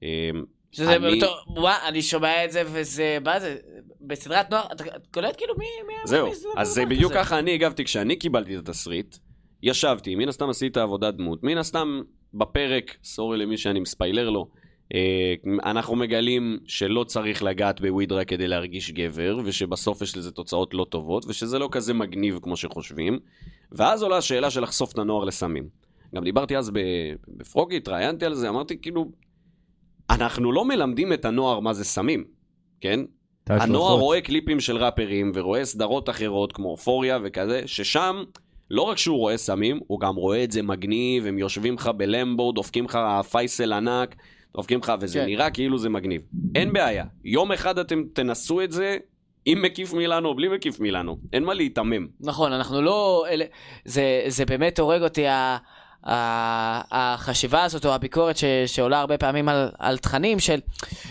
אה, 0.03 0.29
שזה 0.71 0.95
אני- 0.95 1.19
באותו, 1.19 1.33
וואו, 1.47 1.75
אני 1.87 2.01
שומע 2.01 2.45
את 2.45 2.51
זה 2.51 2.63
וזה, 2.65 3.17
מה 3.25 3.39
זה, 3.39 3.57
בסדרת 4.01 4.49
נוער, 4.51 4.65
אתה 4.71 4.83
קולט 5.13 5.37
כאילו 5.37 5.53
מי, 5.57 5.65
מי, 5.87 5.93
זהו, 6.05 6.27
מי 6.27 6.35
זה 6.35 6.47
אז 6.57 6.67
זה 6.67 6.85
בדיוק 6.85 7.11
הזה? 7.11 7.21
ככה 7.21 7.39
אני 7.39 7.53
הגבתי 7.53 7.83
כשאני 7.83 8.15
קיבלתי 8.15 8.57
את 8.57 8.69
התסריט. 8.69 9.15
ישבתי, 9.63 10.15
מן 10.15 10.29
הסתם 10.29 10.49
עשית 10.49 10.77
עבודת 10.77 11.13
דמות, 11.13 11.43
מן 11.43 11.57
הסתם 11.57 12.01
בפרק, 12.33 12.97
סורי 13.03 13.37
למי 13.37 13.57
שאני 13.57 13.79
מספיילר 13.79 14.29
לו, 14.29 14.47
אה, 14.55 14.62
אנחנו 15.63 15.95
מגלים 15.95 16.57
שלא 16.67 17.03
צריך 17.03 17.43
לגעת 17.43 17.81
בווידרה 17.81 18.25
כדי 18.25 18.47
להרגיש 18.47 18.91
גבר, 18.91 19.39
ושבסוף 19.45 20.01
יש 20.01 20.17
לזה 20.17 20.31
תוצאות 20.31 20.73
לא 20.73 20.85
טובות, 20.89 21.25
ושזה 21.27 21.59
לא 21.59 21.69
כזה 21.71 21.93
מגניב 21.93 22.39
כמו 22.41 22.57
שחושבים. 22.57 23.19
ואז 23.71 24.03
עולה 24.03 24.17
השאלה 24.17 24.49
של 24.49 24.61
לחשוף 24.61 24.93
את 24.93 24.97
הנוער 24.97 25.23
לסמים. 25.23 25.67
גם 26.15 26.23
דיברתי 26.23 26.57
אז 26.57 26.71
בפרוגי, 27.37 27.77
התראיינתי 27.77 28.25
על 28.25 28.33
זה, 28.33 28.49
אמרתי 28.49 28.81
כאילו, 28.81 29.11
אנחנו 30.09 30.51
לא 30.51 30.65
מלמדים 30.65 31.13
את 31.13 31.25
הנוער 31.25 31.59
מה 31.59 31.73
זה 31.73 31.83
סמים, 31.83 32.23
כן? 32.81 32.99
הנוער 33.47 33.99
רואה 33.99 34.21
קליפים 34.21 34.59
של 34.59 34.77
ראפרים 34.77 35.31
ורואה 35.35 35.65
סדרות 35.65 36.09
אחרות 36.09 36.53
כמו 36.53 36.69
אופוריה 36.69 37.19
וכזה, 37.23 37.61
ששם 37.65 38.23
לא 38.71 38.81
רק 38.81 38.97
שהוא 38.97 39.17
רואה 39.17 39.37
סמים, 39.37 39.79
הוא 39.87 39.99
גם 39.99 40.15
רואה 40.15 40.43
את 40.43 40.51
זה 40.51 40.61
מגניב, 40.61 41.25
הם 41.25 41.37
יושבים 41.37 41.73
לך 41.73 41.87
בלמבו, 41.87 42.51
דופקים 42.51 42.85
לך 42.85 42.99
פייסל 43.31 43.73
ענק, 43.73 44.15
דופקים 44.57 44.79
לך, 44.79 44.93
וזה 44.99 45.19
כן. 45.19 45.25
נראה 45.25 45.49
כאילו 45.49 45.77
זה 45.77 45.89
מגניב. 45.89 46.21
אין 46.55 46.73
בעיה, 46.73 47.05
יום 47.23 47.51
אחד 47.51 47.79
אתם 47.79 48.03
תנסו 48.13 48.61
את 48.61 48.71
זה 48.71 48.97
עם 49.45 49.61
מקיף 49.61 49.93
מילאנו 49.93 50.29
או 50.29 50.35
בלי 50.35 50.47
מקיף 50.47 50.79
מילאנו, 50.79 51.17
אין 51.33 51.43
מה 51.43 51.53
להיתמם. 51.53 52.07
נכון, 52.19 52.53
אנחנו 52.53 52.81
לא... 52.81 53.25
אלה, 53.29 53.45
זה, 53.85 54.23
זה 54.27 54.45
באמת 54.45 54.79
הורג 54.79 55.01
אותי, 55.01 55.27
ה, 55.27 55.33
ה, 55.33 55.57
החשיבה 56.05 57.63
הזאת, 57.63 57.85
או 57.85 57.93
הביקורת 57.93 58.37
ש, 58.37 58.43
שעולה 58.65 58.99
הרבה 58.99 59.17
פעמים 59.17 59.49
על, 59.49 59.69
על 59.79 59.97
תכנים 59.97 60.39
של, 60.39 60.59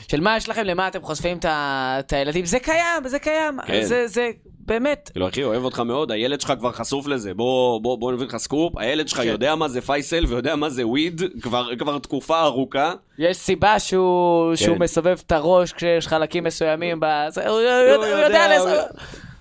של 0.09 0.21
מה 0.21 0.37
יש 0.37 0.49
לכם, 0.49 0.63
למה 0.65 0.89
אתם 0.89 1.03
חושפים 1.03 1.39
את, 1.39 1.45
את 1.49 2.13
הילדים. 2.13 2.45
זה 2.45 2.59
קיים, 2.59 3.09
זה 3.09 3.19
קיים. 3.19 3.59
כן. 3.67 3.83
זה, 3.83 4.07
זה 4.07 4.31
באמת... 4.67 5.11
כאילו, 5.13 5.29
אחי, 5.29 5.45
אוהב 5.45 5.65
אותך 5.65 5.81
מאוד, 5.81 6.13
הילד 6.13 6.41
שלך 6.41 6.53
כבר 6.59 6.73
חשוף 6.73 7.07
לזה, 7.07 7.35
בוא, 7.35 7.81
בוא, 7.81 7.99
בוא 7.99 8.13
נביא 8.13 8.27
לך 8.27 8.37
סקופ, 8.37 8.79
הילד 8.79 9.09
שלך 9.09 9.19
כן. 9.21 9.27
יודע 9.27 9.55
מה 9.55 9.69
זה 9.69 9.81
פייסל 9.81 10.25
ויודע 10.29 10.57
מה 10.57 10.71
זה 10.71 10.87
weed, 10.87 11.23
כבר, 11.43 11.77
כבר 11.79 11.99
תקופה 11.99 12.41
ארוכה. 12.43 12.93
יש 13.19 13.37
סיבה 13.37 13.79
שהוא, 13.79 14.51
כן. 14.51 14.57
שהוא 14.57 14.77
מסובב 14.81 15.17
את 15.27 15.33
הראש 15.33 15.73
כשיש 15.73 16.07
חלקים 16.09 16.45
מסוימים 16.45 17.01
ב... 17.01 17.07
זה- 17.29 17.49
הוא, 17.49 17.51
הוא 17.51 17.61
יודע, 17.61 17.95
הוא 17.97 18.25
יודע 18.25 18.57
לסובב. 18.57 18.83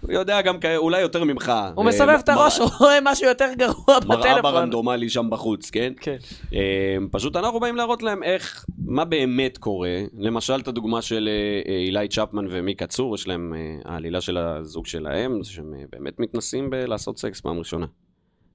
הוא 0.02 0.12
יודע 0.12 0.42
גם 0.42 0.58
אולי 0.78 1.02
יותר 1.02 1.24
ממך. 1.24 1.54
הוא 1.76 1.86
מסובב 1.86 2.20
את 2.24 2.30
הראש, 2.30 2.60
הוא 2.60 2.70
רואה 2.80 2.98
משהו 3.04 3.28
יותר 3.28 3.50
גרוע 3.58 4.00
מראה 4.08 4.20
בטלפון. 4.20 4.42
ברנדומלי 4.42 5.10
שם 5.10 5.30
בחוץ, 5.30 5.70
כן? 5.70 5.94
כן. 6.02 6.18
אה, 6.54 6.98
פשוט 7.12 7.36
אנחנו 7.36 7.60
באים 7.60 7.76
להראות 7.76 8.04
להם 8.04 8.24
איך, 8.24 8.66
מה 8.86 9.06
באמת 9.06 9.58
קורה. 9.58 10.02
למשל, 10.18 10.60
את 10.60 10.68
הדוגמה 10.68 11.02
של 11.02 11.30
אה, 11.32 11.72
אה, 11.72 11.78
אילי 11.78 12.08
צ'פמן 12.08 12.46
ומיקה 12.50 12.88
צור, 12.88 13.16
יש 13.16 13.28
להם, 13.28 13.54
אה, 13.54 13.92
העלילה 13.92 14.22
של 14.22 14.38
הזוג 14.38 14.86
שלהם, 14.86 15.44
שהם 15.44 15.74
אה, 15.74 15.84
באמת 15.92 16.20
מתנסים 16.20 16.70
בלעשות 16.70 17.18
סקס 17.18 17.42
פעם 17.42 17.60
ראשונה. 17.60 17.86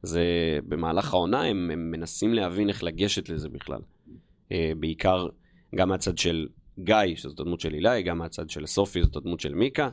זה 0.02 0.22
במהלך 0.68 1.14
העונה, 1.14 1.42
הם, 1.42 1.70
הם 1.72 1.90
מנסים 1.90 2.34
להבין 2.34 2.68
איך 2.68 2.84
לגשת 2.84 3.28
לזה 3.28 3.48
בכלל. 3.48 3.80
אה, 4.52 4.72
בעיקר 4.80 5.26
גם 5.74 5.88
מהצד 5.88 6.18
של 6.18 6.46
גיא, 6.78 7.16
שזאת 7.16 7.40
הדמות 7.40 7.60
של 7.60 7.74
אילי, 7.74 8.02
גם 8.02 8.18
מהצד 8.18 8.50
של 8.50 8.66
סופי, 8.66 9.02
זאת 9.02 9.16
הדמות 9.16 9.40
של 9.40 9.54
מיקה. 9.54 9.88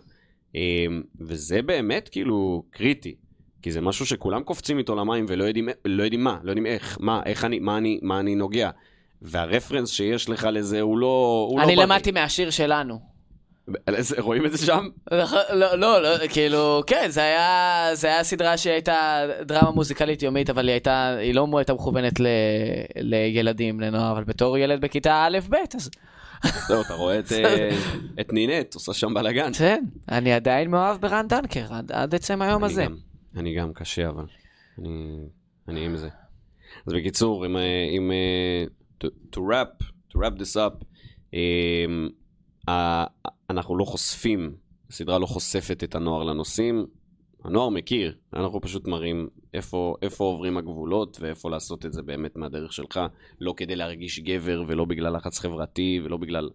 אה, 0.56 0.86
וזה 1.22 1.62
באמת 1.62 2.10
כאילו 2.10 2.64
קריטי. 2.72 3.16
כי 3.62 3.72
זה 3.72 3.82
משהו 3.82 4.06
שכולם 4.06 4.44
קופצים 4.44 4.78
איתו 4.78 4.96
למים 4.96 5.26
ולא 5.28 5.44
יודעים, 5.44 5.70
לא 5.86 6.04
יודעים 6.04 6.24
מה, 6.24 6.38
לא 6.44 6.52
יודעים 6.52 6.66
איך, 6.66 6.98
מה, 7.02 7.22
איך 7.26 7.46
אני, 7.46 7.60
מה 7.60 7.78
אני, 7.78 8.00
מה 8.02 8.20
אני 8.20 8.36
נוגע. 8.36 8.70
והרפרנס 9.22 9.90
שיש 9.90 10.30
לך 10.30 10.48
לזה 10.52 10.82
הוא 10.82 10.98
לא... 10.98 11.48
הוא 11.50 11.62
אני 11.62 11.76
לא 11.76 11.84
למדתי 11.84 12.12
מהשיר 12.12 12.50
שלנו. 12.50 13.14
בריא. 13.68 14.00
רואים 14.18 14.46
את 14.46 14.52
זה 14.52 14.66
שם? 14.66 14.88
לא, 15.12 15.76
לא, 15.78 16.02
לא, 16.02 16.28
כאילו, 16.28 16.84
כן, 16.88 17.06
זה 17.10 17.22
היה, 17.22 17.90
זה 17.94 18.08
היה 18.08 18.24
סדרה 18.24 18.58
שהייתה 18.58 19.26
דרמה 19.42 19.72
מוזיקלית 19.72 20.24
יומית, 20.24 20.50
אבל 20.50 20.68
היא 20.68 20.74
הייתה, 20.74 21.16
היא 21.20 21.36
לא 21.36 21.48
הייתה 21.58 21.74
מכוונת 21.74 22.20
ל, 22.20 22.28
לילדים, 22.96 23.80
לנוער, 23.80 24.12
אבל 24.12 24.24
בתור 24.24 24.58
ילד 24.58 24.82
בכיתה 24.82 25.28
א'-ב', 25.28 25.56
אז 25.76 25.90
זהו, 26.68 26.82
אתה 26.82 26.94
רואה 26.94 27.20
את, 27.20 27.32
אה, 27.32 27.70
נינט, 28.32 28.74
עושה 28.74 28.94
שם 28.94 29.14
בלאגן. 29.14 29.54
כן, 29.54 29.84
אני 30.10 30.34
עדיין 30.34 30.72
מאוהב 30.72 31.02
ברן 31.02 31.28
דנקר, 31.28 31.66
עד, 31.90 32.16
עצם 32.16 32.42
היום 32.42 32.64
הזה. 32.64 32.86
אני 33.36 33.56
גם 33.56 33.74
קשה, 33.74 34.10
אבל 34.10 34.26
אני, 35.68 35.86
עם 35.86 35.98
זה. 35.98 36.10
אז 36.88 36.94
בקיצור, 36.94 37.46
עם, 37.46 37.56
אה, 37.58 37.62
אה, 38.12 38.64
to, 39.34 39.40
wrap, 39.40 39.84
to 40.12 40.16
wrap 40.16 40.40
this 40.40 40.56
up, 40.56 40.86
אנחנו 43.50 43.78
לא 43.78 43.86
חושפים, 43.86 44.56
הסדרה 44.90 45.20
לא 45.20 45.26
חושפת 45.26 45.84
את 45.84 45.96
הנוער 45.96 46.24
לנושאים, 46.24 46.86
הנוער 47.44 47.70
מכיר, 47.70 48.16
אנחנו 48.34 48.62
פשוט 48.62 48.88
מראים 48.88 49.30
איפה, 49.54 49.96
איפה 50.02 50.24
עוברים 50.24 50.58
הגבולות 50.58 51.18
ואיפה 51.22 51.50
לעשות 51.50 51.86
את 51.86 51.94
זה 51.94 52.02
באמת 52.02 52.36
מהדרך 52.36 52.74
שלך, 52.74 53.00
לא 53.42 53.54
כדי 53.58 53.76
להרגיש 53.76 54.20
גבר 54.20 54.64
ולא 54.68 54.86
בגלל 54.86 55.16
לחץ 55.16 55.40
חברתי 55.40 56.02
ולא 56.04 56.18
בגלל... 56.18 56.50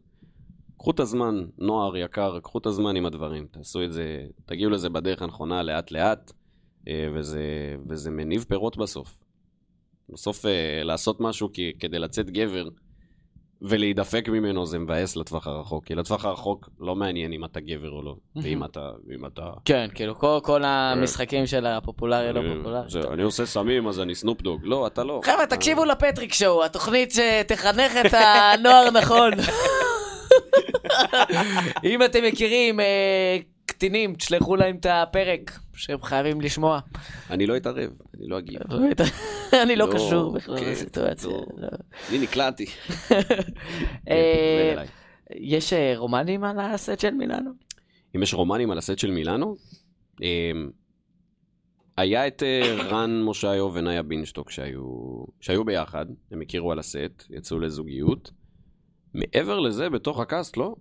קחו 0.79 0.91
את 0.91 1.01
הזמן, 1.01 1.45
נוער 1.59 1.97
יקר, 1.97 2.41
קחו 2.41 2.59
את 2.59 2.67
הזמן 2.67 2.97
עם 2.97 3.07
הדברים, 3.07 3.47
תעשו 3.51 3.85
את 3.85 3.93
זה, 3.93 4.27
תגיעו 4.47 4.71
לזה 4.71 4.89
בדרך 4.89 5.23
הנכונה 5.23 5.63
לאט 5.63 5.91
לאט, 5.91 6.33
אה, 6.89 7.09
וזה, 7.15 7.43
וזה 7.89 8.11
מניב 8.11 8.45
פירות 8.49 8.77
בסוף. 8.77 9.19
בסוף 10.09 10.47
אה, 10.47 10.83
לעשות 10.85 11.21
משהו 11.21 11.49
כדי 11.79 11.99
לצאת 11.99 12.31
גבר 12.31 12.69
ולהידפק 13.63 14.29
ממנו 14.29 14.67
זה 14.67 14.79
מבאס 14.79 15.17
לטווח 15.17 15.47
הרחוק, 15.47 15.85
כי 15.85 15.95
לטווח 15.95 16.25
הרחוק 16.25 16.69
לא 16.81 16.97
מעניין 16.97 17.33
אם 17.33 17.45
אתה 17.45 17.61
גבר 17.61 17.91
או 17.91 18.03
לא, 18.03 18.15
ואם 18.43 18.65
אתה, 18.65 18.91
ואם 19.07 19.27
אתה... 19.27 19.51
כן, 19.65 19.89
כאילו, 19.95 20.19
כל, 20.19 20.39
כל 20.43 20.65
המשחקים 20.65 21.47
של 21.47 21.67
הפופולרי, 21.67 22.33
לא 22.33 22.41
פופולרי. 22.55 22.83
אה, 22.83 22.89
זה, 22.89 23.01
אני 23.13 23.23
עושה 23.23 23.47
סמים 23.47 23.89
אז 23.89 24.01
אני 24.01 24.15
סנופ 24.15 24.43
דוג, 24.43 24.61
לא, 24.65 24.87
אתה 24.87 25.05
לא. 25.05 25.21
חבר'ה, 25.25 25.47
תקשיבו 25.47 25.85
לפטריק 25.85 26.33
שואו, 26.33 26.65
התוכנית 26.65 27.13
שתחנך 27.13 27.93
את 28.07 28.15
הנוער 28.15 28.91
נכון. 28.91 29.31
אם 31.85 32.03
אתם 32.03 32.25
מכירים 32.25 32.81
אה, 32.81 33.39
קטינים, 33.79 34.15
תשלחו 34.15 34.57
להם 34.57 34.77
את 34.77 34.87
הפרק 34.91 35.59
שהם 35.75 36.03
חייבים 36.03 36.41
לשמוע. 36.41 36.81
אני 37.31 37.47
לא 37.47 37.57
אתערב, 37.57 37.91
אני 38.19 38.27
לא 38.29 38.39
אגיב. 38.39 38.61
אני 39.63 39.77
לא 39.77 39.89
לא, 39.89 39.95
קשור 39.95 40.33
בכלל 40.33 40.61
כן, 40.61 40.71
לסיטואציה. 40.71 41.31
לא. 41.31 41.47
לא. 41.57 41.69
אני 42.11 42.19
נקלעתי. 42.19 42.67
אה, 44.11 44.73
אליי. 44.73 44.87
יש 45.37 45.73
אה, 45.73 45.95
רומנים 45.97 46.45
על 46.45 46.59
הסט 46.59 47.01
של 47.01 47.15
מילאנו? 47.15 47.51
אם 48.17 48.23
יש 48.23 48.35
רומנים 48.35 48.71
על 48.71 48.79
הסט 48.79 48.99
של 48.99 49.11
מילאנו, 49.11 49.57
אמ, 50.23 50.71
היה 51.97 52.27
את 52.27 52.43
אה, 52.43 52.77
רן 52.91 53.23
מושיו 53.23 53.71
ונאיה 53.75 54.03
בינשטוק 54.03 54.51
שהיו, 54.51 55.25
שהיו 55.41 55.65
ביחד, 55.65 56.07
הם 56.31 56.41
הכירו 56.41 56.73
על 56.73 56.79
הסט, 56.79 57.25
יצאו 57.31 57.59
לזוגיות. 57.59 58.31
מעבר 59.15 59.61
לזה, 59.61 59.91
בתוך 59.91 60.21
הקאסט, 60.21 60.57
לא. 60.57 60.75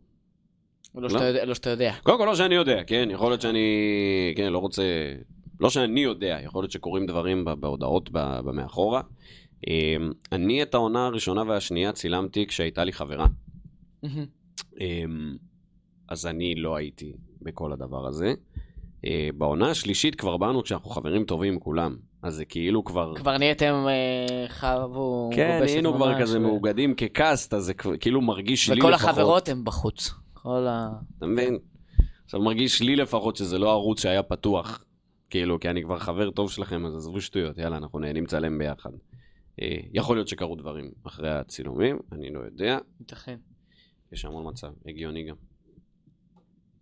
לא 1.01 1.09
שאתה 1.09 1.23
יודע- 1.23 1.45
לא 1.45 1.53
שאתה 1.53 1.69
יודע. 1.69 1.93
קודם 2.03 2.17
כל, 2.17 2.25
לא 2.25 2.35
שאני 2.35 2.55
יודע, 2.55 2.83
כן? 2.83 3.09
יכול 3.11 3.29
להיות 3.31 3.41
שאני, 3.41 3.67
כן, 4.35 4.53
לא 4.53 4.57
רוצה... 4.59 4.83
לא 5.59 5.69
שאני 5.69 5.99
יודע, 5.99 6.39
יכול 6.43 6.61
להיות 6.63 6.71
שקורים 6.71 7.05
דברים 7.05 7.45
בהודעות 7.45 8.09
במאחורה. 8.13 9.01
אמ, 9.67 9.73
אני 10.31 10.61
את 10.63 10.73
העונה 10.73 11.05
הראשונה 11.05 11.43
והשנייה 11.47 11.91
צילמתי 11.91 12.47
כשהייתה 12.47 12.83
לי 12.83 12.93
חברה. 12.93 13.25
אמ, 14.03 15.35
אז 16.09 16.25
אני 16.25 16.55
לא 16.55 16.75
הייתי 16.75 17.13
בכל 17.41 17.71
הדבר 17.73 18.07
הזה. 18.07 18.33
אה, 19.05 19.29
בעונה 19.37 19.69
השלישית 19.69 20.15
כבר 20.15 20.37
באנו 20.37 20.63
כשאנחנו 20.63 20.89
חברים 20.89 21.23
טובים 21.23 21.59
כולם. 21.59 21.95
אז 22.23 22.35
זה 22.35 22.45
כאילו 22.45 22.83
כבר... 22.83 23.15
כבר 23.15 23.37
נהייתם 23.37 23.85
אה, 23.87 24.47
חבו... 24.47 25.29
כן, 25.33 25.57
גובשת 25.59 25.73
היינו 25.73 25.93
כבר 25.93 26.21
כזה 26.21 26.39
מאוגדים 26.39 26.93
כקאסט, 26.95 27.53
אז 27.53 27.63
זה 27.63 27.73
כאילו 27.73 28.21
מרגיש 28.21 28.69
לי 28.69 28.79
וכל 28.79 28.89
לפחות. 28.89 29.09
החברות 29.09 29.49
הם 29.49 29.63
בחוץ. 29.65 30.11
כל 30.47 30.67
ה... 30.67 30.89
אתה 31.17 31.25
מבין? 31.25 31.59
עכשיו 32.25 32.41
מרגיש 32.41 32.81
לי 32.81 32.95
לפחות 32.95 33.35
שזה 33.35 33.59
לא 33.59 33.71
ערוץ 33.71 34.01
שהיה 34.01 34.23
פתוח. 34.23 34.83
כאילו, 35.29 35.59
כי 35.59 35.69
אני 35.69 35.83
כבר 35.83 35.99
חבר 35.99 36.31
טוב 36.31 36.51
שלכם, 36.51 36.85
אז 36.85 36.95
עזבו 36.95 37.21
שטויות, 37.21 37.57
יאללה, 37.57 37.77
אנחנו 37.77 37.99
נהנים 37.99 38.23
לצלם 38.23 38.57
ביחד. 38.57 38.89
אה, 39.61 39.77
יכול 39.93 40.17
להיות 40.17 40.27
שקרו 40.27 40.55
דברים 40.55 40.91
אחרי 41.03 41.29
הצילומים, 41.29 41.99
אני 42.11 42.33
לא 42.33 42.39
יודע. 42.39 42.77
ייתכן. 42.99 43.37
יש 44.11 44.25
המון 44.25 44.47
מצב, 44.47 44.67
הגיוני 44.85 45.23
גם. 45.23 45.35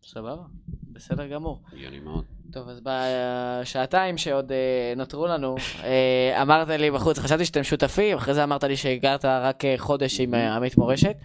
סבבה, 0.03 0.43
בסדר 0.91 1.27
גמור. 1.27 1.61
הגיוני 1.73 1.99
מאוד. 1.99 2.23
טוב, 2.51 2.69
אז 2.69 2.81
בשעתיים 2.81 4.17
שעוד 4.17 4.51
אה, 4.51 4.93
נותרו 4.97 5.27
לנו, 5.27 5.55
אה, 5.83 6.41
אמרת 6.41 6.67
לי 6.67 6.91
בחוץ, 6.91 7.19
חשבתי 7.19 7.45
שאתם 7.45 7.63
שותפים, 7.63 8.17
אחרי 8.17 8.33
זה 8.33 8.43
אמרת 8.43 8.63
לי 8.63 8.77
שהגרת 8.77 9.25
רק 9.25 9.65
אה, 9.65 9.75
חודש 9.77 10.19
עם 10.19 10.33
אה, 10.33 10.55
עמית 10.55 10.77
מורשת. 10.77 11.15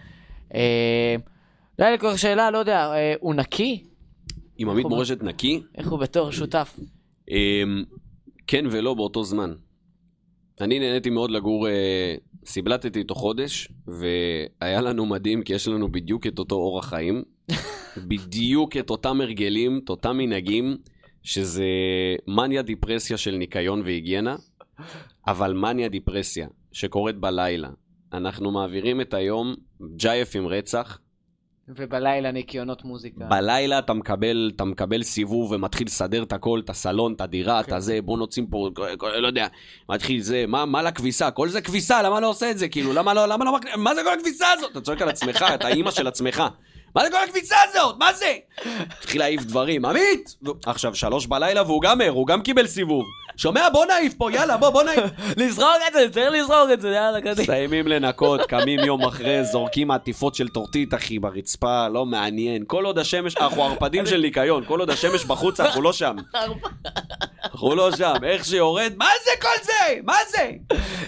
אה, 0.53 1.15
לא 1.81 1.85
היה 1.85 1.95
לי 1.95 1.99
כל 1.99 2.11
כך 2.11 2.19
שאלה, 2.19 2.51
לא 2.51 2.57
יודע, 2.57 2.91
אה, 2.93 3.13
הוא 3.19 3.33
נקי? 3.33 3.83
עם 4.57 4.69
עמית 4.69 4.85
מורשת 4.85 5.23
נקי, 5.23 5.61
איך 5.75 5.87
הוא 5.87 5.99
בתור 5.99 6.31
שותף? 6.31 6.79
אמ, 7.29 7.83
כן 8.47 8.65
ולא 8.71 8.93
באותו 8.93 9.23
זמן. 9.23 9.53
אני 10.61 10.79
נהניתי 10.79 11.09
מאוד 11.09 11.31
לגור, 11.31 11.67
אה, 11.67 12.15
סיבלטתי 12.45 12.99
איתו 12.99 13.15
חודש, 13.15 13.69
והיה 13.87 14.81
לנו 14.81 15.05
מדהים, 15.05 15.43
כי 15.43 15.53
יש 15.53 15.67
לנו 15.67 15.91
בדיוק 15.91 16.27
את 16.27 16.39
אותו 16.39 16.55
אורח 16.55 16.85
חיים, 16.85 17.23
בדיוק 18.09 18.77
את 18.77 18.89
אותם 18.89 19.21
הרגלים, 19.21 19.81
את 19.83 19.89
אותם 19.89 20.17
מנהגים, 20.17 20.77
שזה 21.23 21.65
מניה 22.27 22.61
דיפרסיה 22.61 23.17
של 23.17 23.35
ניקיון 23.35 23.81
והיגיינה, 23.81 24.35
אבל 25.27 25.53
מניה 25.53 25.89
דיפרסיה 25.89 26.47
שקורית 26.71 27.15
בלילה. 27.15 27.69
אנחנו 28.13 28.51
מעבירים 28.51 29.01
את 29.01 29.13
היום 29.13 29.55
ג'ייף 29.95 30.35
עם 30.35 30.47
רצח, 30.47 30.99
ובלילה 31.75 32.31
ניקיונות 32.31 32.85
מוזיקה. 32.85 33.25
בלילה 33.25 33.79
אתה 33.79 33.93
מקבל, 33.93 34.51
אתה 34.55 34.63
מקבל 34.65 35.03
סיבוב 35.03 35.51
ומתחיל 35.51 35.87
לסדר 35.87 36.23
את 36.23 36.33
הכל, 36.33 36.61
את 36.65 36.69
הסלון, 36.69 37.13
את 37.13 37.21
הדירה, 37.21 37.59
את 37.59 37.65
כן. 37.65 37.75
הזה, 37.75 37.99
בוא 38.01 38.17
נוציא 38.17 38.43
פה, 38.49 38.69
לא 39.21 39.27
יודע, 39.27 39.47
מתחיל 39.89 40.21
זה, 40.21 40.45
מה, 40.47 40.65
מה 40.65 40.81
לכביסה? 40.81 41.31
כל 41.31 41.49
זה 41.49 41.61
כביסה, 41.61 42.01
למה 42.01 42.19
לא 42.19 42.29
עושה 42.29 42.51
את 42.51 42.57
זה? 42.57 42.67
כאילו, 42.67 42.93
למה 42.93 43.13
לא, 43.13 43.25
למה 43.25 43.45
לא? 43.45 43.59
מה 43.77 43.95
זה 43.95 44.01
כל 44.03 44.13
הכביסה 44.13 44.45
הזאת? 44.51 44.71
אתה 44.71 44.81
צועק 44.81 45.01
על 45.01 45.09
עצמך, 45.09 45.45
אתה 45.55 45.67
אימא 45.67 45.91
של 45.91 46.07
עצמך. 46.07 46.43
מה 46.95 47.03
זה 47.03 47.09
כל 47.11 47.17
הכביסה 47.29 47.55
הזאת? 47.69 47.95
מה 47.99 48.13
זה? 48.13 48.33
התחיל 48.99 49.21
להעיף 49.21 49.41
דברים, 49.43 49.85
עמית! 49.85 50.35
עכשיו, 50.65 50.95
שלוש 50.95 51.25
בלילה 51.27 51.63
והוא 51.63 51.81
גם 51.81 52.01
ער, 52.01 52.09
הוא 52.09 52.27
גם 52.27 52.41
קיבל 52.41 52.67
סיבוב. 52.67 53.05
שומע? 53.37 53.69
בוא 53.69 53.85
נעיף 53.85 54.13
פה, 54.13 54.31
יאללה, 54.31 54.57
בוא, 54.57 54.69
בוא 54.69 54.83
נעיף. 54.83 55.03
לזרוק 55.37 55.67
את 55.87 55.93
זה, 55.93 56.05
צריך 56.11 56.31
לזרוק 56.31 56.69
את 56.73 56.81
זה, 56.81 56.89
יאללה, 56.89 57.21
קדימה. 57.21 57.41
מסיימים 57.41 57.87
לנקות, 57.87 58.41
קמים 58.41 58.79
יום 58.79 59.01
אחרי, 59.05 59.43
זורקים 59.43 59.91
עטיפות 59.91 60.35
של 60.35 60.47
טורטית, 60.47 60.93
אחי, 60.93 61.19
ברצפה, 61.19 61.87
לא 61.87 62.05
מעניין. 62.05 62.63
כל 62.67 62.85
עוד 62.85 62.97
השמש, 62.99 63.37
אנחנו 63.37 63.63
ערפדים 63.63 64.05
של 64.05 64.17
ניקיון, 64.17 64.65
כל 64.65 64.79
עוד 64.79 64.89
השמש 64.89 65.25
בחוץ, 65.25 65.59
אנחנו 65.59 65.81
לא 65.81 65.93
שם. 65.93 66.15
אנחנו 67.43 67.75
לא 67.75 67.91
שם. 67.95 68.13
איך 68.23 68.45
שיורד, 68.45 68.93
מה 68.97 69.09
זה 69.25 69.31
כל 69.41 69.63
זה? 69.63 69.99
מה 70.03 70.15
זה? 70.29 70.51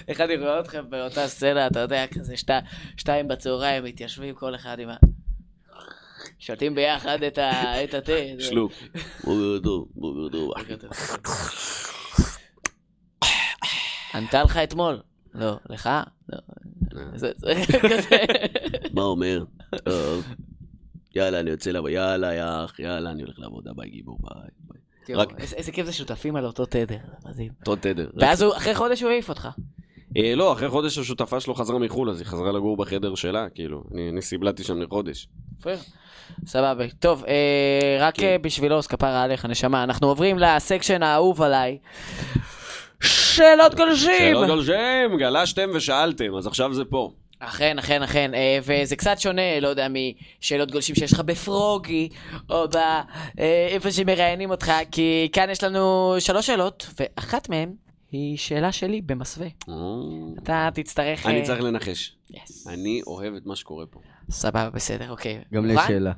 איך 0.08 0.20
אני 0.20 0.36
רואה 0.36 0.60
אתכם 0.60 0.84
באותה 0.88 1.28
סצנה, 1.28 1.66
אתה 1.66 1.80
יודע, 1.80 2.04
כזה 2.06 2.36
שתי- 2.36 2.52
שתיים 2.96 3.28
בצהריים, 3.28 3.84
מתיישבים 3.84 4.34
כל 4.34 4.54
אחד 4.54 4.76
עם 4.78 4.88
ה... 4.88 4.94
שותים 6.38 6.74
ביחד 6.74 7.18
את 7.22 7.38
התה. 7.94 8.12
שלוק. 8.38 8.72
בוקר 9.24 9.58
טוב, 9.62 9.88
בוקר 9.94 10.28
טוב. 10.30 10.50
ענתה 14.14 14.42
לך 14.42 14.56
אתמול? 14.56 15.00
לא, 15.34 15.56
לך? 15.70 15.90
לא. 16.28 16.38
כזה. 17.12 17.32
מה 18.94 19.02
אומר? 19.02 19.44
טוב. 19.84 20.24
יאללה, 21.16 21.40
אני 21.40 21.50
יוצא 21.50 21.70
לעבוד, 21.70 21.90
יאללה, 21.90 22.34
יא 22.34 22.44
אח, 22.64 22.78
יאללה, 22.80 23.10
אני 23.10 23.22
הולך 23.22 23.38
לעבודה, 23.38 23.70
ביי 23.76 23.90
גיבור, 23.90 24.18
ביי. 24.22 25.16
רק- 25.16 25.40
איזה- 25.40 25.56
איזה 25.56 25.72
כיף 25.72 25.86
זה 25.86 25.92
שותפים 25.92 26.36
על 26.36 26.46
אותו 26.46 26.66
תדר, 26.66 26.96
מדהים. 27.24 27.52
אותו 27.60 27.76
תדר. 27.76 28.10
ואז 28.16 28.42
הוא, 28.42 28.56
אחרי 28.56 28.74
חודש 28.74 29.02
הוא 29.02 29.10
העיף 29.10 29.28
אותך. 29.28 29.48
אה, 30.16 30.34
לא, 30.34 30.52
אחרי 30.52 30.68
חודש 30.68 30.98
השותפה 30.98 31.40
שלו 31.40 31.54
חזרה 31.54 31.78
מחו"ל, 31.78 32.10
אז 32.10 32.18
היא 32.20 32.26
חזרה 32.26 32.52
לגור 32.52 32.76
בחדר 32.76 33.14
שלה, 33.14 33.48
כאילו. 33.54 33.84
אני 33.94 34.08
אני 34.10 34.22
סיבלתי 34.22 34.64
שם 34.64 34.82
לחודש. 34.82 35.28
סבבה. 36.46 36.84
טוב, 37.00 37.24
אה, 37.28 37.96
רק 38.00 38.14
כן. 38.14 38.36
בשבילו, 38.42 38.78
אז 38.78 38.86
כפרה 38.86 39.22
עליך, 39.22 39.44
נשמה. 39.44 39.84
אנחנו 39.84 40.08
עוברים 40.08 40.38
לסקשן 40.38 41.02
האהוב 41.02 41.42
עליי. 41.42 41.78
שאלות 43.02 43.74
גולשים! 43.74 44.34
שאלות 44.34 44.46
גולשים, 44.46 45.18
גלשתם 45.18 45.70
ושאלתם, 45.74 46.34
אז 46.36 46.46
עכשיו 46.46 46.74
זה 46.74 46.84
פה. 46.84 47.10
אכן, 47.38 47.78
אכן, 47.78 48.02
אכן, 48.02 48.34
אה, 48.34 48.58
וזה 48.62 48.96
קצת 48.96 49.18
שונה, 49.18 49.60
לא 49.60 49.68
יודע, 49.68 49.86
משאלות 50.40 50.70
גולשים 50.70 50.94
שיש 50.94 51.12
לך 51.12 51.20
בפרוגי, 51.20 52.08
או 52.50 52.64
באיפה 53.36 53.90
שמראיינים 53.90 54.50
אותך, 54.50 54.72
כי 54.90 55.28
כאן 55.32 55.50
יש 55.50 55.62
לנו 55.64 56.14
שלוש 56.18 56.46
שאלות, 56.46 56.86
ואחת 57.00 57.48
מהן 57.48 57.72
היא 58.12 58.36
שאלה 58.38 58.72
שלי 58.72 59.00
במסווה. 59.00 59.46
אתה 60.42 60.68
תצטרך... 60.74 61.26
אני 61.26 61.40
אה, 61.40 61.44
צריך 61.44 61.60
לנחש. 61.60 62.16
yes. 62.32 62.70
אני 62.70 63.02
אוהב 63.06 63.34
את 63.34 63.46
מה 63.46 63.56
שקורה 63.56 63.86
פה. 63.86 64.00
סבבה, 64.30 64.70
בסדר, 64.70 65.10
אוקיי. 65.10 65.42
גם 65.54 65.66
לי? 65.66 65.74
שאלה. 65.86 66.12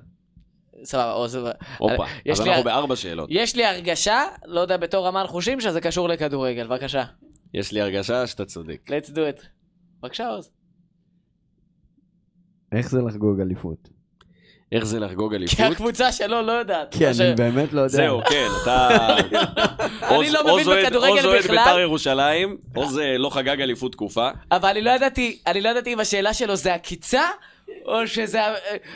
סבבה, 0.84 1.12
או 1.12 1.28
סבבה. 1.28 1.50
הופה, 1.78 2.04
יש 2.26 2.40
אז 2.40 2.44
לי- 2.44 2.50
אנחנו 2.50 2.64
בארבע 2.64 2.96
שאלות. 2.96 3.28
יש 3.32 3.56
לי 3.56 3.64
הרגשה, 3.64 4.22
לא 4.44 4.60
יודע, 4.60 4.76
בתור 4.76 5.08
אמן 5.08 5.24
חושים, 5.26 5.60
שזה 5.60 5.80
קשור 5.80 6.08
לכדורגל, 6.08 6.66
בבקשה. 6.66 7.04
יש 7.54 7.72
לי 7.72 7.80
הרגשה 7.80 8.26
שאתה 8.26 8.44
צודק. 8.44 8.80
let's 8.90 9.08
do 9.10 9.16
it. 9.40 9.46
בבקשה, 10.02 10.28
עוז. 10.28 10.50
איך 12.72 12.90
זה 12.90 12.98
לחגוג 13.02 13.40
אליפות? 13.40 13.88
איך 14.72 14.84
זה 14.84 15.00
לחגוג 15.00 15.30
כי 15.30 15.36
אליפות? 15.36 15.60
הקבוצה 15.72 16.12
שלו 16.12 16.42
לא 16.42 16.52
יודעת. 16.52 16.92
כי 16.94 17.14
ש- 17.14 17.20
אני 17.20 17.34
באמת 17.34 17.72
לא 17.72 17.80
יודע. 17.80 17.88
זהו, 17.96 18.20
כן, 18.30 18.46
אתה... 18.62 18.88
אני 20.16 20.30
לא 20.30 20.54
מבין 20.54 20.66
בכדורגל 20.84 21.12
עוז 21.16 21.24
אוהד 21.24 21.42
בכלל. 21.44 21.56
בית"ר 21.56 21.78
ירושלים, 21.78 22.56
עוז 22.74 22.98
אה, 22.98 23.18
לא 23.18 23.30
חגג 23.30 23.60
אליפות 23.60 23.92
תקופה. 23.92 24.28
אבל 24.52 24.68
אני 24.68 24.82
לא 24.82 24.90
ידעתי, 24.90 25.38
אני 25.46 25.60
לא 25.60 25.68
ידעתי 25.68 25.92
אם 25.92 26.00
השאלה 26.00 26.34
שלו 26.34 26.56
זה 26.56 26.74
עקיצה, 26.74 27.22
או 27.84 28.06
שזה... 28.06 28.44
ה- 28.44 28.54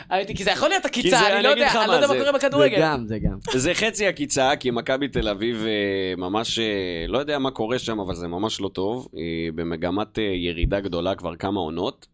הייתי, 0.09 0.35
כי 0.35 0.43
זה 0.43 0.51
יכול 0.51 0.69
להיות 0.69 0.83
כי 0.85 0.87
עקיצה, 0.99 1.17
זה- 1.17 1.27
אני 1.27 1.35
אני 1.35 1.43
לא 1.43 1.51
אגיד 1.51 1.57
יודע, 1.63 1.71
לך 1.71 1.75
אני 1.75 1.87
מה 1.87 1.91
לא 1.91 1.93
יודע 1.93 2.07
זה. 2.07 2.13
מה 2.13 2.19
קורה 2.19 2.31
זה 2.39 2.47
בכדורגל. 2.47 2.77
גם, 2.81 3.05
זה 3.07 3.19
גם. 3.19 3.37
זה 3.59 3.73
חצי 3.73 4.07
עקיצה, 4.07 4.51
כי 4.59 4.71
מכבי 4.71 5.07
תל 5.07 5.27
אביב 5.29 5.65
אה, 5.65 5.71
ממש, 6.17 6.59
אה, 6.59 6.65
לא 7.07 7.17
יודע 7.17 7.39
מה 7.39 7.51
קורה 7.51 7.79
שם, 7.79 7.99
אבל 7.99 8.15
זה 8.15 8.27
ממש 8.27 8.61
לא 8.61 8.69
טוב. 8.73 9.07
היא 9.13 9.51
במגמת 9.55 10.19
אה, 10.19 10.23
ירידה 10.23 10.79
גדולה 10.79 11.15
כבר 11.15 11.35
כמה 11.35 11.59
עונות. 11.59 12.07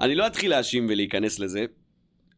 אני 0.00 0.14
לא 0.14 0.26
אתחיל 0.26 0.50
להאשים 0.50 0.86
ולהיכנס 0.90 1.38
לזה, 1.38 1.64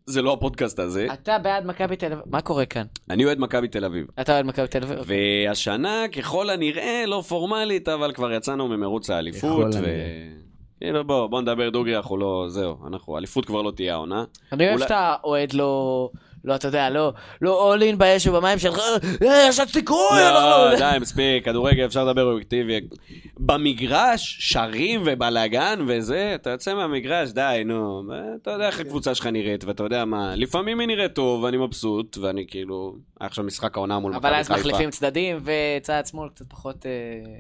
זה 0.07 0.23
לא 0.23 0.33
הפודקאסט 0.33 0.79
הזה. 0.79 1.07
אתה 1.13 1.39
בעד 1.39 1.67
מכבי 1.67 1.97
תל 1.97 2.07
אביב, 2.13 2.19
מה 2.27 2.41
קורה 2.41 2.67
כאן? 2.67 2.83
אני 3.11 3.25
אוהד 3.25 3.39
מכבי 3.39 3.69
תל 3.69 3.85
אביב. 3.85 4.07
אתה 4.21 4.33
אוהד 4.33 4.47
מכבי 4.47 4.69
תל 4.69 4.83
אביב? 4.83 4.99
והשנה, 5.07 6.05
ככל 6.17 6.51
הנראה, 6.51 7.05
לא 7.07 7.23
פורמלית, 7.29 7.89
אבל 7.89 8.13
כבר 8.13 8.33
יצאנו 8.33 8.69
ממרוץ 8.69 9.11
האליפות. 9.11 9.51
ככל 9.51 9.71
ו... 9.75 9.79
הנראה. 9.79 9.93
כאילו, 10.83 11.05
בוא, 11.05 11.27
בוא 11.27 11.41
נדבר 11.41 11.71
דוגרי, 11.71 11.97
אנחנו 11.97 12.17
לא, 12.17 12.45
זהו, 12.49 12.77
אנחנו, 12.87 13.19
אליפות 13.19 13.45
כבר 13.45 13.63
לא 13.63 13.71
תהיה 13.71 13.95
העונה. 13.95 14.25
אני 14.53 14.69
אוהב 14.69 14.79
שאתה 14.79 15.15
אוהד 15.25 15.53
לא... 15.53 16.11
לא, 16.45 16.55
אתה 16.55 16.69
יודע, 16.69 16.91
לא, 16.91 17.13
לא 17.43 17.75
all 17.75 17.81
in 17.81 17.97
באש 17.97 18.27
ובמים 18.27 18.59
שלך, 18.59 18.79
אה, 19.23 19.47
יש 19.49 19.61
לך 19.61 19.69
סיכוי, 19.69 19.99
לא, 20.13 20.69
אנחנו... 20.69 20.79
די, 20.79 20.99
מספיק, 21.01 21.45
כדורגל 21.45 21.87
אפשר 21.87 22.05
לדבר 22.05 22.25
אובייקטיבי. 22.25 22.81
במגרש, 23.39 24.37
שרים 24.41 25.03
ובלאגן 25.05 25.79
וזה, 25.87 26.33
אתה 26.35 26.51
יוצא 26.51 26.75
מהמגרש, 26.75 27.31
די, 27.31 27.63
נו. 27.67 28.03
אתה 28.43 28.51
יודע 28.51 28.67
איך 28.67 28.81
הקבוצה 28.81 29.15
שלך 29.15 29.27
נראית, 29.27 29.65
ואתה 29.65 29.83
יודע 29.83 30.05
מה, 30.05 30.37
לפעמים 30.37 30.81
היא 30.81 30.89
נראית 30.89 31.15
טוב, 31.15 31.43
ואני 31.43 31.57
מבסוט, 31.57 32.19
ואני 32.19 32.47
כאילו, 32.49 32.95
היה 33.21 33.27
עכשיו 33.27 33.45
משחק 33.45 33.77
העונה 33.77 33.99
מול 33.99 34.13
מכבי 34.13 34.29
אבל 34.29 34.37
חיפה. 34.37 34.55
אז 34.55 34.61
מחליפים 34.61 34.91
צדדים, 34.91 35.39
וצד 35.45 36.03
שמאל 36.07 36.29
קצת 36.29 36.47
פחות... 36.49 36.87
אה, 36.87 36.91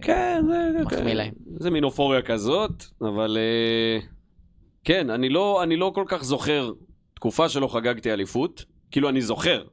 כן, 0.02 0.42
מחמיא 0.84 1.02
כן. 1.02 1.16
להם. 1.16 1.32
זה 1.56 1.70
מין 1.70 1.84
אופוריה 1.84 2.22
כזאת, 2.22 2.84
אבל 3.00 3.38
אה, 3.40 4.06
כן, 4.84 5.10
אני 5.10 5.28
לא, 5.28 5.62
אני 5.62 5.76
לא 5.76 5.92
כל 5.94 6.04
כך 6.06 6.24
זוכר 6.24 6.72
תקופה 7.14 7.48
שלא 7.48 7.68
חגגתי 7.68 8.12
אליפות. 8.12 8.71
כאילו, 8.92 9.08
אני 9.08 9.22
זוכר. 9.22 9.64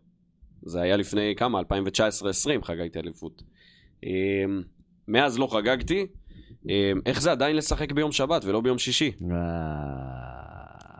זה 0.63 0.82
היה 0.82 0.97
לפני 0.97 1.34
כמה? 1.38 1.62
2019-2020 1.62 1.63
חגגתי 2.63 2.99
אליפות. 2.99 3.43
אה, 4.05 4.10
מאז 5.08 5.39
לא 5.39 5.47
חגגתי. 5.47 6.05
אה, 6.69 6.91
איך 7.05 7.21
זה 7.21 7.32
עדיין 7.32 7.55
לשחק 7.55 7.91
ביום 7.91 8.12
שבת 8.12 8.45
ולא 8.45 8.62
ביום 8.62 8.77
שישי? 8.79 9.12
אה, 9.32 9.36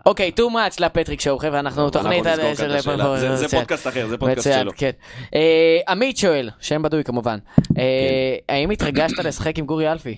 אוקיי, 0.06 0.32
too 0.40 0.52
much 0.54 0.76
לפטריק 0.84 1.22
שואו, 1.22 1.38
חבר'ה, 1.40 1.60
אנחנו 1.60 1.90
תוכנית 1.90 2.26
על- 2.26 2.56
של... 2.56 2.72
השאלה. 2.72 3.36
זה-. 3.36 3.48
פודקאסט 3.50 3.88
אחר, 3.88 4.08
זה 4.08 4.18
פודקאסט 4.18 4.50
שלו. 4.60 4.72
כן. 4.76 4.92
אה, 5.36 5.80
עמית 5.88 6.18
שואל, 6.18 6.50
שם 6.60 6.82
בדוי 6.82 7.04
כמובן, 7.04 7.40
אה, 7.78 8.36
האם 8.50 8.70
התרגשת 8.70 9.18
לשחק 9.18 9.60
עם 9.60 9.66
גורי 9.66 9.92
אלפי? 9.92 10.18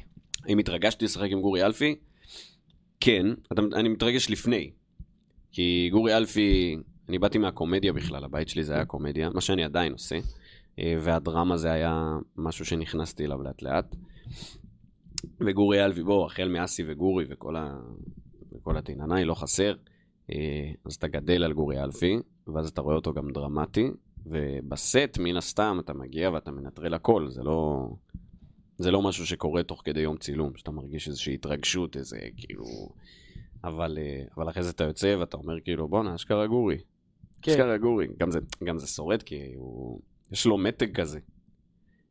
אם 0.50 0.60
התרגשתי 0.60 1.06
לשחק 1.06 1.28
עם 1.32 1.42
גורי 1.42 1.66
אלפי? 1.66 1.96
כן, 3.00 3.26
אני 3.74 3.90
מתרגש 3.90 4.30
לפני. 4.30 4.72
כי 5.52 5.90
גורי 5.92 6.18
אלפי, 6.18 6.78
אני 7.10 7.20
באתי 7.20 7.38
מהקומדיה 7.38 7.94
בכלל, 7.94 8.24
הבית 8.24 8.50
שלי 8.50 8.64
זה 8.64 8.74
היה 8.74 8.86
קומדיה, 8.86 9.30
מה 9.30 9.42
שאני 9.42 9.64
עדיין 9.64 9.92
עושה. 9.92 10.20
אה, 10.80 10.96
והדרמה 11.00 11.58
זה 11.58 11.72
היה 11.72 12.18
משהו 12.38 12.66
שנכנסתי 12.66 13.26
אליו 13.26 13.42
לאט 13.44 13.62
לאט. 13.62 13.96
וגורי 15.40 15.86
אלפי, 15.86 16.04
בוא, 16.04 16.26
החל 16.26 16.48
מאסי 16.48 16.84
וגורי 16.88 17.26
וכל, 17.30 17.56
ה... 17.56 17.80
וכל 18.52 18.78
התיננאי, 18.78 19.26
לא 19.26 19.34
חסר. 19.34 19.76
אה, 20.32 20.72
אז 20.86 20.96
אתה 20.96 21.08
גדל 21.08 21.44
על 21.44 21.54
גורי 21.54 21.84
אלפי, 21.84 22.18
ואז 22.48 22.70
אתה 22.70 22.82
רואה 22.82 22.96
אותו 22.96 23.14
גם 23.14 23.32
דרמטי, 23.32 23.88
ובסט, 24.26 25.18
מן 25.20 25.38
הסתם, 25.38 25.78
אתה 25.80 25.94
מגיע 25.94 26.30
ואתה 26.30 26.52
מנטרל 26.52 26.94
הכל, 26.94 27.30
זה 27.30 27.44
לא... 27.44 27.90
זה 28.78 28.92
לא 28.92 29.02
משהו 29.02 29.26
שקורה 29.26 29.64
תוך 29.64 29.82
כדי 29.86 30.00
יום 30.00 30.18
צילום, 30.18 30.52
שאתה 30.56 30.72
מרגיש 30.72 31.08
איזושהי 31.08 31.34
התרגשות, 31.34 31.98
איזה 31.98 32.20
כאילו... 32.38 32.66
אבל, 33.64 33.98
אה, 34.02 34.24
אבל 34.38 34.50
אחרי 34.50 34.64
זה 34.64 34.70
אתה 34.70 34.84
יוצא 34.84 35.16
ואתה 35.20 35.38
אומר 35.38 35.60
כאילו, 35.64 35.88
בואנה, 35.88 36.16
אשכרה 36.16 36.48
גורי. 36.48 36.78
כן. 37.42 37.52
אשכרה 37.52 37.78
גורי. 37.78 38.08
גם 38.20 38.32
זה, 38.32 38.40
גם 38.64 38.78
זה 38.78 38.88
שורד, 38.88 39.24
כי 39.24 39.52
הוא... 39.56 40.02
יש 40.32 40.46
לו 40.46 40.58
מתג 40.58 40.96
כזה. 41.02 41.20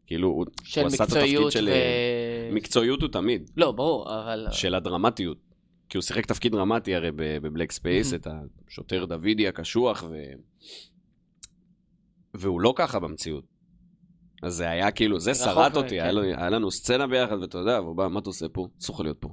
כאילו, 0.07 0.29
הוא, 0.29 0.37
הוא 0.37 0.47
עשה 0.87 1.05
את 1.05 1.09
התפקיד 1.09 1.51
של... 1.51 1.69
ו... 1.69 1.73
אה, 1.73 2.51
מקצועיות 2.53 3.03
הוא 3.03 3.09
תמיד, 3.09 3.51
לא, 3.57 3.73
ברור, 3.73 4.21
אבל... 4.21 4.47
של 4.51 4.75
הדרמטיות. 4.75 5.39
כי 5.89 5.97
הוא 5.97 6.03
שיחק 6.03 6.27
תפקיד 6.27 6.53
דרמטי 6.53 6.95
הרי 6.95 7.11
ב 7.17 7.26
Black 7.26 7.73
Space, 7.73 8.13
Mhm. 8.13 8.17
את 8.17 8.27
השוטר 8.69 9.05
דוידי 9.05 9.49
הקשוח, 9.49 10.05
ו... 10.11 10.15
והוא 12.35 12.61
לא 12.61 12.73
ככה 12.77 12.99
במציאות. 12.99 13.45
אז 14.43 14.55
זה 14.55 14.71
היה 14.71 14.91
כאילו, 14.91 15.21
זה 15.21 15.35
שרט 15.35 15.77
אותי, 15.77 15.89
כן. 15.89 15.95
היה, 16.03 16.13
לו, 16.13 16.23
היה 16.23 16.51
לנו 16.51 16.71
סצנה 16.71 17.07
ביחד, 17.07 17.39
ואתה 17.41 17.59
יודע, 17.59 17.81
והוא 17.81 17.97
בא, 17.97 18.09
מה 18.09 18.21
אתה 18.21 18.29
עושה 18.29 18.47
פה? 18.49 18.69
אסור 18.81 18.97
לך 18.97 19.01
להיות 19.01 19.17
פה. 19.21 19.29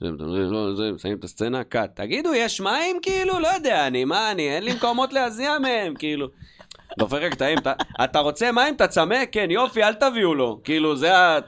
לא, 0.00 0.92
מסיים 0.94 1.18
את 1.18 1.24
הסצנה, 1.24 1.64
קאט. 1.64 1.96
תגידו, 2.00 2.34
יש 2.34 2.60
מים? 2.60 2.96
כאילו, 3.02 3.40
לא 3.40 3.48
יודע, 3.48 3.86
אני, 3.86 4.04
מה, 4.04 4.30
אני, 4.30 4.50
אין 4.50 4.64
לי 4.64 4.74
מקומות 4.74 5.12
להזיע 5.12 5.58
מהם, 5.58 5.94
כאילו. 5.94 6.28
דופק 6.98 7.18
רק 7.22 7.32
קטעים, 7.32 7.58
אתה, 8.04 8.18
רוצה 8.18 8.52
מים? 8.52 8.74
אתה 8.74 8.86
צמא? 8.86 9.16
כן, 9.32 9.50
יופי, 9.50 9.82
אל 9.84 9.94
תביאו 9.94 10.34
לו. 10.34 10.60
כאילו, 10.64 10.96
זה 10.96 11.18
ה... 11.18 11.38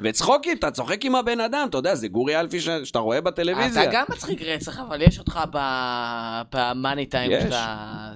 וצחוקים, 0.00 0.56
אתה 0.56 0.70
צוחק 0.70 1.04
עם 1.04 1.14
הבן 1.14 1.40
אדם, 1.40 1.66
אתה 1.70 1.78
יודע, 1.78 1.94
זה 1.94 2.08
גורי 2.08 2.40
אלפי 2.40 2.60
ש- 2.60 2.68
שאתה 2.84 2.98
רואה 2.98 3.20
בטלוויזיה. 3.20 3.82
אתה 3.82 3.90
גם 3.92 4.04
מצחיק 4.10 4.42
רצח, 4.42 4.78
אבל 4.78 5.02
יש 5.02 5.18
אותך 5.18 5.40
במאני 6.52 7.06
טיים. 7.06 7.30
שאתה... 7.40 8.10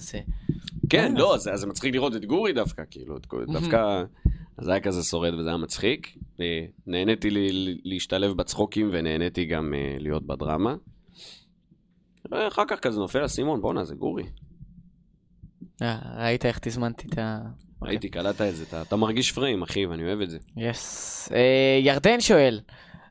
כן, 0.90 1.14
לא, 1.16 1.36
זה, 1.38 1.56
זה 1.56 1.66
מצחיק 1.66 1.94
לראות 1.94 2.16
את 2.16 2.24
גורי 2.24 2.52
דווקא, 2.52 2.82
כאילו, 2.90 3.16
דווקא, 3.52 4.02
זה 4.60 4.70
היה 4.70 4.80
כזה 4.80 5.02
שורד 5.02 5.34
וזה 5.34 5.48
היה 5.48 5.56
מצחיק. 5.56 6.18
אה, 6.40 6.66
נהניתי 6.86 7.30
לי- 7.30 7.78
להשתלב 7.84 8.32
בצחוקים 8.36 8.90
ונהניתי 8.92 9.44
גם 9.44 9.74
אה, 9.74 9.96
להיות 9.98 10.26
בדרמה. 10.26 10.74
אחר 12.32 12.62
כך 12.68 12.78
כזה 12.80 12.98
נופל 13.00 13.22
האסימון, 13.22 13.60
בואנה, 13.60 13.84
זה 13.84 13.94
גורי. 13.94 14.24
אה, 15.82 15.98
ראית 16.16 16.46
איך 16.46 16.58
תזמנתי 16.58 17.08
את 17.08 17.18
ה... 17.18 17.40
ראיתי, 17.82 18.08
קלטת 18.08 18.40
את 18.40 18.56
זה, 18.56 18.64
אתה, 18.68 18.82
אתה 18.82 18.96
מרגיש 18.96 19.32
פריים, 19.32 19.62
אחי, 19.62 19.86
ואני 19.86 20.02
אוהב 20.04 20.20
את 20.20 20.30
זה. 20.30 20.38
יס. 20.56 21.28
אה, 21.32 21.78
ירדן 21.82 22.20
שואל, 22.20 22.60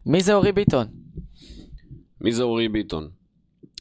מי 0.06 0.22
זה 0.22 0.34
אורי 0.34 0.52
ביטון? 0.52 0.88
מי 2.22 2.32
זה 2.32 2.44
אורי 2.44 2.70
ביטון? 2.70 3.08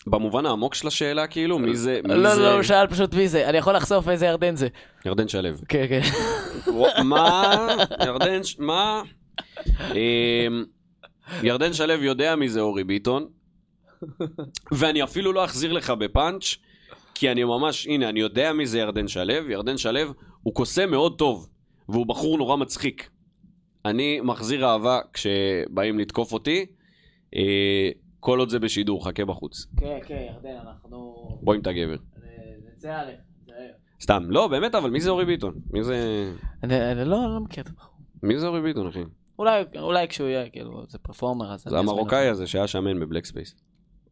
במובן 0.06 0.46
העמוק 0.46 0.74
של 0.74 0.86
השאלה, 0.88 1.26
כאילו, 1.26 1.58
מי 1.58 1.76
זה... 1.76 2.00
מי 2.04 2.14
לא, 2.14 2.34
זה... 2.34 2.42
לא, 2.42 2.54
הוא 2.54 2.62
שאל 2.62 2.86
פשוט 2.86 3.14
מי 3.14 3.28
זה. 3.28 3.48
אני 3.48 3.58
יכול 3.58 3.76
לחשוף 3.76 4.08
איזה 4.08 4.26
ירדן 4.26 4.56
זה. 4.56 4.68
ירדן 5.06 5.28
שלו. 5.28 5.48
כן, 5.68 5.86
כן. 5.88 6.00
מה? 7.04 7.76
ירדן, 8.06 8.42
ש- 8.44 8.56
מה? 8.58 9.02
אמ, 9.94 10.64
ירדן 11.42 11.72
שלו 11.72 11.92
יודע 12.04 12.36
מי 12.36 12.48
זה 12.48 12.60
אורי 12.60 12.84
ביטון, 12.84 13.26
ואני 14.72 15.02
אפילו 15.02 15.32
לא 15.32 15.44
אחזיר 15.44 15.72
לך 15.72 15.90
בפאנץ', 15.90 16.44
כי 17.14 17.30
אני 17.30 17.44
ממש, 17.44 17.86
הנה, 17.86 18.08
אני 18.08 18.20
יודע 18.20 18.52
מי 18.52 18.66
זה 18.66 18.78
ירדן 18.78 19.08
שלו. 19.08 19.50
ירדן 19.50 19.76
שלו 19.76 20.00
הוא 20.42 20.54
קוסם 20.54 20.90
מאוד 20.90 21.18
טוב, 21.18 21.48
והוא 21.88 22.06
בחור 22.06 22.38
נורא 22.38 22.56
מצחיק. 22.56 23.10
אני 23.84 24.20
מחזיר 24.20 24.66
אהבה 24.66 25.00
כשבאים 25.12 25.98
לתקוף 25.98 26.32
אותי, 26.32 26.66
אה, 27.36 27.88
כל 28.24 28.38
עוד 28.38 28.48
זה 28.48 28.58
בשידור, 28.58 29.04
חכה 29.04 29.24
בחוץ. 29.24 29.66
כן, 29.80 29.98
כן, 30.06 30.26
ירדן, 30.28 30.56
אנחנו... 30.66 31.14
בוא 31.42 31.54
עם 31.54 31.60
את 31.60 31.66
הגבר. 31.66 31.96
נצא 32.72 33.00
עליך. 33.00 33.16
סתם, 34.00 34.24
לא, 34.28 34.48
באמת, 34.48 34.74
אבל 34.74 34.90
מי 34.90 35.00
זה 35.00 35.10
אורי 35.10 35.24
ביטון? 35.24 35.54
מי 35.70 35.84
זה... 35.84 35.96
אני 36.62 37.04
לא 37.04 37.34
לא 37.34 37.40
מכיר 37.40 37.62
את 37.62 37.68
הבחור. 37.68 37.94
מי 38.22 38.38
זה 38.38 38.46
אורי 38.46 38.60
ביטון, 38.60 38.86
אחי? 38.86 39.02
אולי, 39.38 40.08
כשהוא 40.08 40.28
יהיה, 40.28 40.50
כאילו, 40.50 40.84
זה 40.88 40.98
פרפורמר, 40.98 41.52
אז... 41.52 41.64
זה 41.68 41.78
המרוקאי. 41.78 42.28
הזה 42.28 42.46
שהיה 42.46 42.66
שמן 42.66 43.00
ב 43.00 43.04
Black 43.04 43.24
Space. 43.24 43.54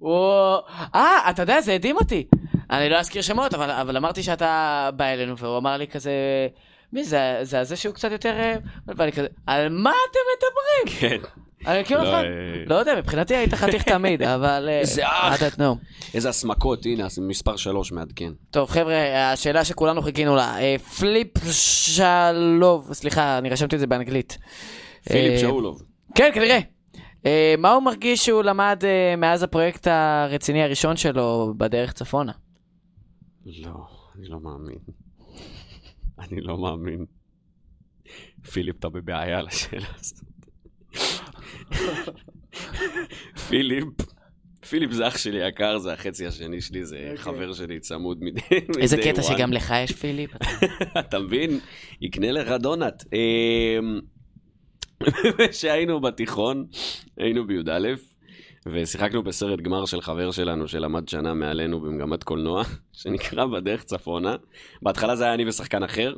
וואו. 0.01 0.61
אה, 0.95 1.31
אתה 1.31 1.43
יודע, 1.43 1.61
זה 1.61 1.75
הדהים 1.75 1.97
אותי. 1.97 2.27
אני 2.71 2.89
לא 2.89 2.97
אזכיר 2.97 3.23
שמות, 3.23 3.55
אבל, 3.55 3.71
אבל 3.71 3.97
אמרתי 3.97 4.23
שאתה 4.23 4.91
בא 4.97 5.05
אלינו, 5.05 5.39
והוא 5.39 5.59
אמר 5.59 5.77
לי 5.77 5.87
כזה, 5.87 6.13
מי 6.93 7.05
זה, 7.05 7.39
זה 7.43 7.61
הזה 7.61 7.77
שהוא 7.77 7.95
קצת 7.95 8.11
יותר... 8.13 8.31
אה, 8.31 8.57
ואני 8.87 9.13
כזה, 9.13 9.27
על 9.47 9.69
מה 9.69 9.93
אתם 10.11 10.21
מדברים? 10.37 11.01
כן. 11.01 11.42
אני 11.67 11.81
מכיר 11.81 12.03
לא, 12.03 12.07
אותך? 12.07 12.15
אה, 12.15 12.65
לא 12.67 12.75
יודע, 12.75 12.95
מבחינתי 12.99 13.37
היית 13.37 13.55
חתיך 13.55 13.83
תמיד, 13.83 14.23
אבל... 14.35 14.69
אה, 14.69 14.79
איזה 14.79 15.03
אח. 15.07 15.43
איזה 16.15 16.29
הסמכות, 16.29 16.87
הנה, 16.87 17.07
מספר 17.21 17.57
שלוש 17.57 17.93
מעדכן. 17.93 18.33
טוב, 18.51 18.71
חבר'ה, 18.71 19.33
השאלה 19.33 19.65
שכולנו 19.65 20.03
חיכינו 20.03 20.37
לה. 20.37 20.59
אה, 20.61 20.77
פליפ 20.99 21.29
שלוב, 21.51 22.93
סליחה, 22.93 23.39
אני 23.39 23.51
רשמתי 23.51 23.77
את 23.77 23.81
זה 23.81 23.87
באנגלית. 23.87 24.39
פיליפ 25.09 25.33
אה, 25.33 25.39
שאולוב. 25.39 25.83
כן, 26.15 26.31
כנראה. 26.35 26.59
אה, 27.27 27.55
מה 27.59 27.73
הוא 27.73 27.83
מרגיש 27.83 28.25
שהוא 28.25 28.43
למד 28.43 28.83
אה, 28.85 29.17
מאז 29.17 29.43
הפרויקט 29.43 29.87
הרציני 29.87 30.63
הראשון 30.63 30.97
שלו 30.97 31.55
בדרך 31.57 31.93
צפונה? 31.93 32.33
לא, 33.47 33.87
אני 34.17 34.29
לא 34.29 34.41
מאמין. 34.41 34.79
אני 36.19 36.41
לא 36.41 36.59
מאמין. 36.59 37.05
פיליפ, 38.53 38.79
אתה 38.79 38.89
בבעיה 38.89 39.39
על 39.39 39.47
השאלה 39.47 39.87
הזאת. 39.99 40.25
פיליפ, 43.49 43.89
פיליפ 44.69 44.91
זה 44.91 45.09
אח 45.09 45.19
שלי 45.19 45.49
יקר, 45.49 45.79
זה 45.79 45.93
החצי 45.93 46.27
השני 46.27 46.61
שלי, 46.61 46.85
זה 46.85 47.13
חבר 47.17 47.53
שלי 47.53 47.81
צמוד 47.81 48.19
מדי 48.21 48.41
איזה 48.81 48.97
מ-day 48.97 49.03
קטע. 49.05 49.23
שגם 49.23 49.53
לך 49.53 49.75
יש, 49.85 49.93
פיליפ? 49.93 50.31
אתה 50.99 51.19
מבין? 51.19 51.61
יקנה 52.01 52.33
לך 52.33 52.51
דונלד. 52.51 53.03
אמ, 53.13 54.01
כשהיינו 55.51 56.01
בתיכון, 56.01 56.67
היינו 57.17 57.47
בי"א, 57.47 57.89
ושיחקנו 58.67 59.23
בסרט 59.23 59.61
גמר 59.61 59.87
של 59.87 60.01
חבר 60.01 60.31
שלנו 60.31 60.69
שלמד 60.69 61.09
שנה 61.09 61.35
מעלינו 61.35 61.81
במגמת 61.81 62.25
קולנוע, 62.25 62.63
שנקרא 62.93 63.47
בדרך 63.47 63.85
צפונה. 63.85 64.37
בהתחלה 64.83 65.17
זה 65.17 65.25
היה 65.25 65.35
אני 65.35 65.49
ושחקן 65.49 65.83
אחר. 65.83 66.15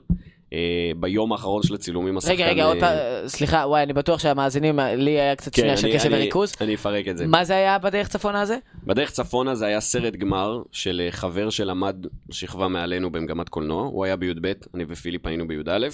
אה, 0.52 0.58
ביום 0.96 1.32
האחרון 1.32 1.62
של 1.62 1.74
הצילומים 1.74 2.16
השחקן... 2.16 2.34
רגע, 2.34 2.46
רגע, 2.46 2.62
אה, 2.62 2.68
עוד 2.68 2.76
פעם, 2.80 2.96
סליחה, 3.26 3.56
וואי, 3.66 3.82
אני 3.82 3.92
בטוח 3.92 4.20
שהמאזינים, 4.20 4.78
לי 4.96 5.10
היה 5.10 5.36
קצת 5.36 5.54
כן, 5.54 5.62
שנייה 5.62 5.76
של 5.76 5.94
קשב 5.94 6.06
אני- 6.12 6.16
וריכוז. 6.22 6.52
אני 6.60 6.74
אפרק 6.74 7.08
את 7.08 7.16
זה. 7.18 7.26
מה 7.26 7.44
זה 7.44 7.56
היה 7.56 7.78
בדרך 7.78 8.08
צפונה 8.08 8.40
הזה? 8.40 8.58
בדרך 8.86 9.10
צפונה 9.10 9.54
זה 9.54 9.66
היה 9.66 9.80
סרט 9.80 10.16
גמר 10.16 10.62
של 10.72 11.02
אה, 11.06 11.12
חבר 11.12 11.50
שלמד 11.50 11.96
שכבה 12.30 12.68
מעלינו 12.68 13.12
במגמת 13.12 13.48
קולנוע. 13.48 13.82
הוא 13.82 14.04
היה 14.04 14.16
בי"ב, 14.16 14.52
אני 14.74 14.84
ופיליפ 14.88 15.26
היינו 15.26 15.48
בי"א. 15.48 15.88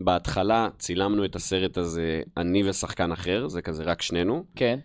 בהתחלה 0.00 0.68
צילמנו 0.78 1.24
את 1.24 1.36
הסרט 1.36 1.78
הזה, 1.78 2.20
אני 2.36 2.68
ושחקן 2.68 3.12
אחר, 3.12 3.48
זה 3.48 3.62
כזה 3.62 3.82
רק 3.84 4.02
שנינו, 4.02 4.44
כן. 4.56 4.78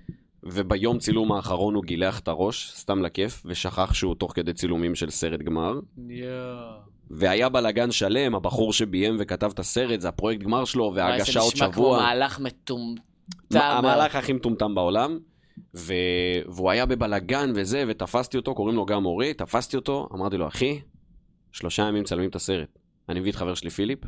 וביום 0.44 1.00
צילום 1.00 1.32
האחרון 1.32 1.76
הוא 1.76 1.84
גילח 1.84 2.20
את 2.20 2.28
הראש, 2.28 2.72
סתם 2.76 3.02
לכיף, 3.04 3.44
ושכח 3.46 3.94
שהוא 3.94 4.16
תוך 4.16 4.32
כדי 4.36 4.54
צילומים 4.54 4.96
של 4.96 5.10
סרט 5.10 5.40
גמר. 5.40 5.80
והיה 7.14 7.50
בלאגן 7.50 7.92
שלם, 7.92 8.36
הבחור 8.36 8.74
שביים 8.74 9.18
וכתב 9.20 9.52
את 9.54 9.60
הסרט, 9.60 10.02
זה 10.02 10.08
הפרויקט 10.08 10.44
גמר 10.44 10.66
שלו, 10.66 10.92
וההגשה 10.96 11.40
עוד 11.40 11.50
זה 11.50 11.56
נשמע 11.56 11.72
כמו 11.72 11.84
שבוע. 11.84 12.00
מהלך 12.00 12.40
מטומטם. 12.40 13.02
מה- 13.54 13.78
המהלך 13.78 14.16
הכי 14.16 14.34
מטומטם 14.34 14.76
בעולם. 14.76 15.20
ו... 15.76 15.94
והוא 16.48 16.72
היה 16.72 16.86
בבלאגן 16.86 17.52
וזה, 17.56 17.84
ותפסתי 17.88 18.38
אותו, 18.38 18.56
קוראים 18.56 18.76
לו 18.76 18.86
גם 18.86 19.06
אורי, 19.06 19.34
תפסתי 19.34 19.76
אותו, 19.76 20.10
אמרתי 20.14 20.38
לו, 20.38 20.48
אחי, 20.48 20.80
שלושה 21.52 21.84
ימים 21.88 22.02
מצלמים 22.02 22.30
את 22.30 22.36
הסרט. 22.36 22.80
אני 23.10 23.20
מביא 23.20 23.32
את 23.32 23.36
חבר 23.36 23.54
שלי 23.54 23.70
פיליפ, 23.70 24.00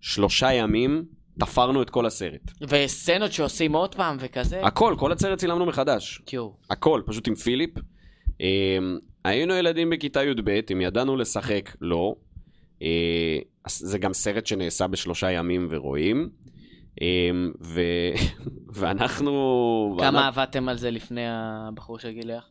שלושה 0.00 0.52
ימים 0.52 1.04
תפרנו 1.40 1.82
את 1.82 1.90
כל 1.90 2.06
הסרט. 2.06 2.40
וסצנות 2.68 3.32
שעושים 3.32 3.72
עוד 3.72 3.94
פעם 3.94 4.16
וכזה. 4.20 4.66
הכל, 4.66 4.94
כל 4.98 5.12
הסרט 5.12 5.38
צילמנו 5.38 5.66
מחדש. 5.66 6.22
קיו. 6.26 6.48
הכל, 6.70 7.02
פשוט 7.06 7.28
עם 7.28 7.34
פיליפ. 7.34 7.70
היינו 9.24 9.54
ילדים 9.54 9.90
בכיתה 9.90 10.24
י"ב, 10.24 10.60
אם 10.72 10.80
ידענו 10.80 11.16
לשחק, 11.16 11.70
לא. 11.80 12.14
אה, 12.82 13.38
זה 13.68 13.98
גם 13.98 14.12
סרט 14.12 14.46
שנעשה 14.46 14.86
בשלושה 14.86 15.30
ימים 15.30 15.66
ורואים. 15.70 16.28
אמ, 17.00 17.52
ו... 17.60 17.80
ואנחנו... 18.76 19.96
כמה 20.00 20.26
עבדתם 20.28 20.68
על 20.68 20.78
זה 20.78 20.90
לפני 20.90 21.24
הבחור 21.28 21.98
שגילח? 21.98 22.50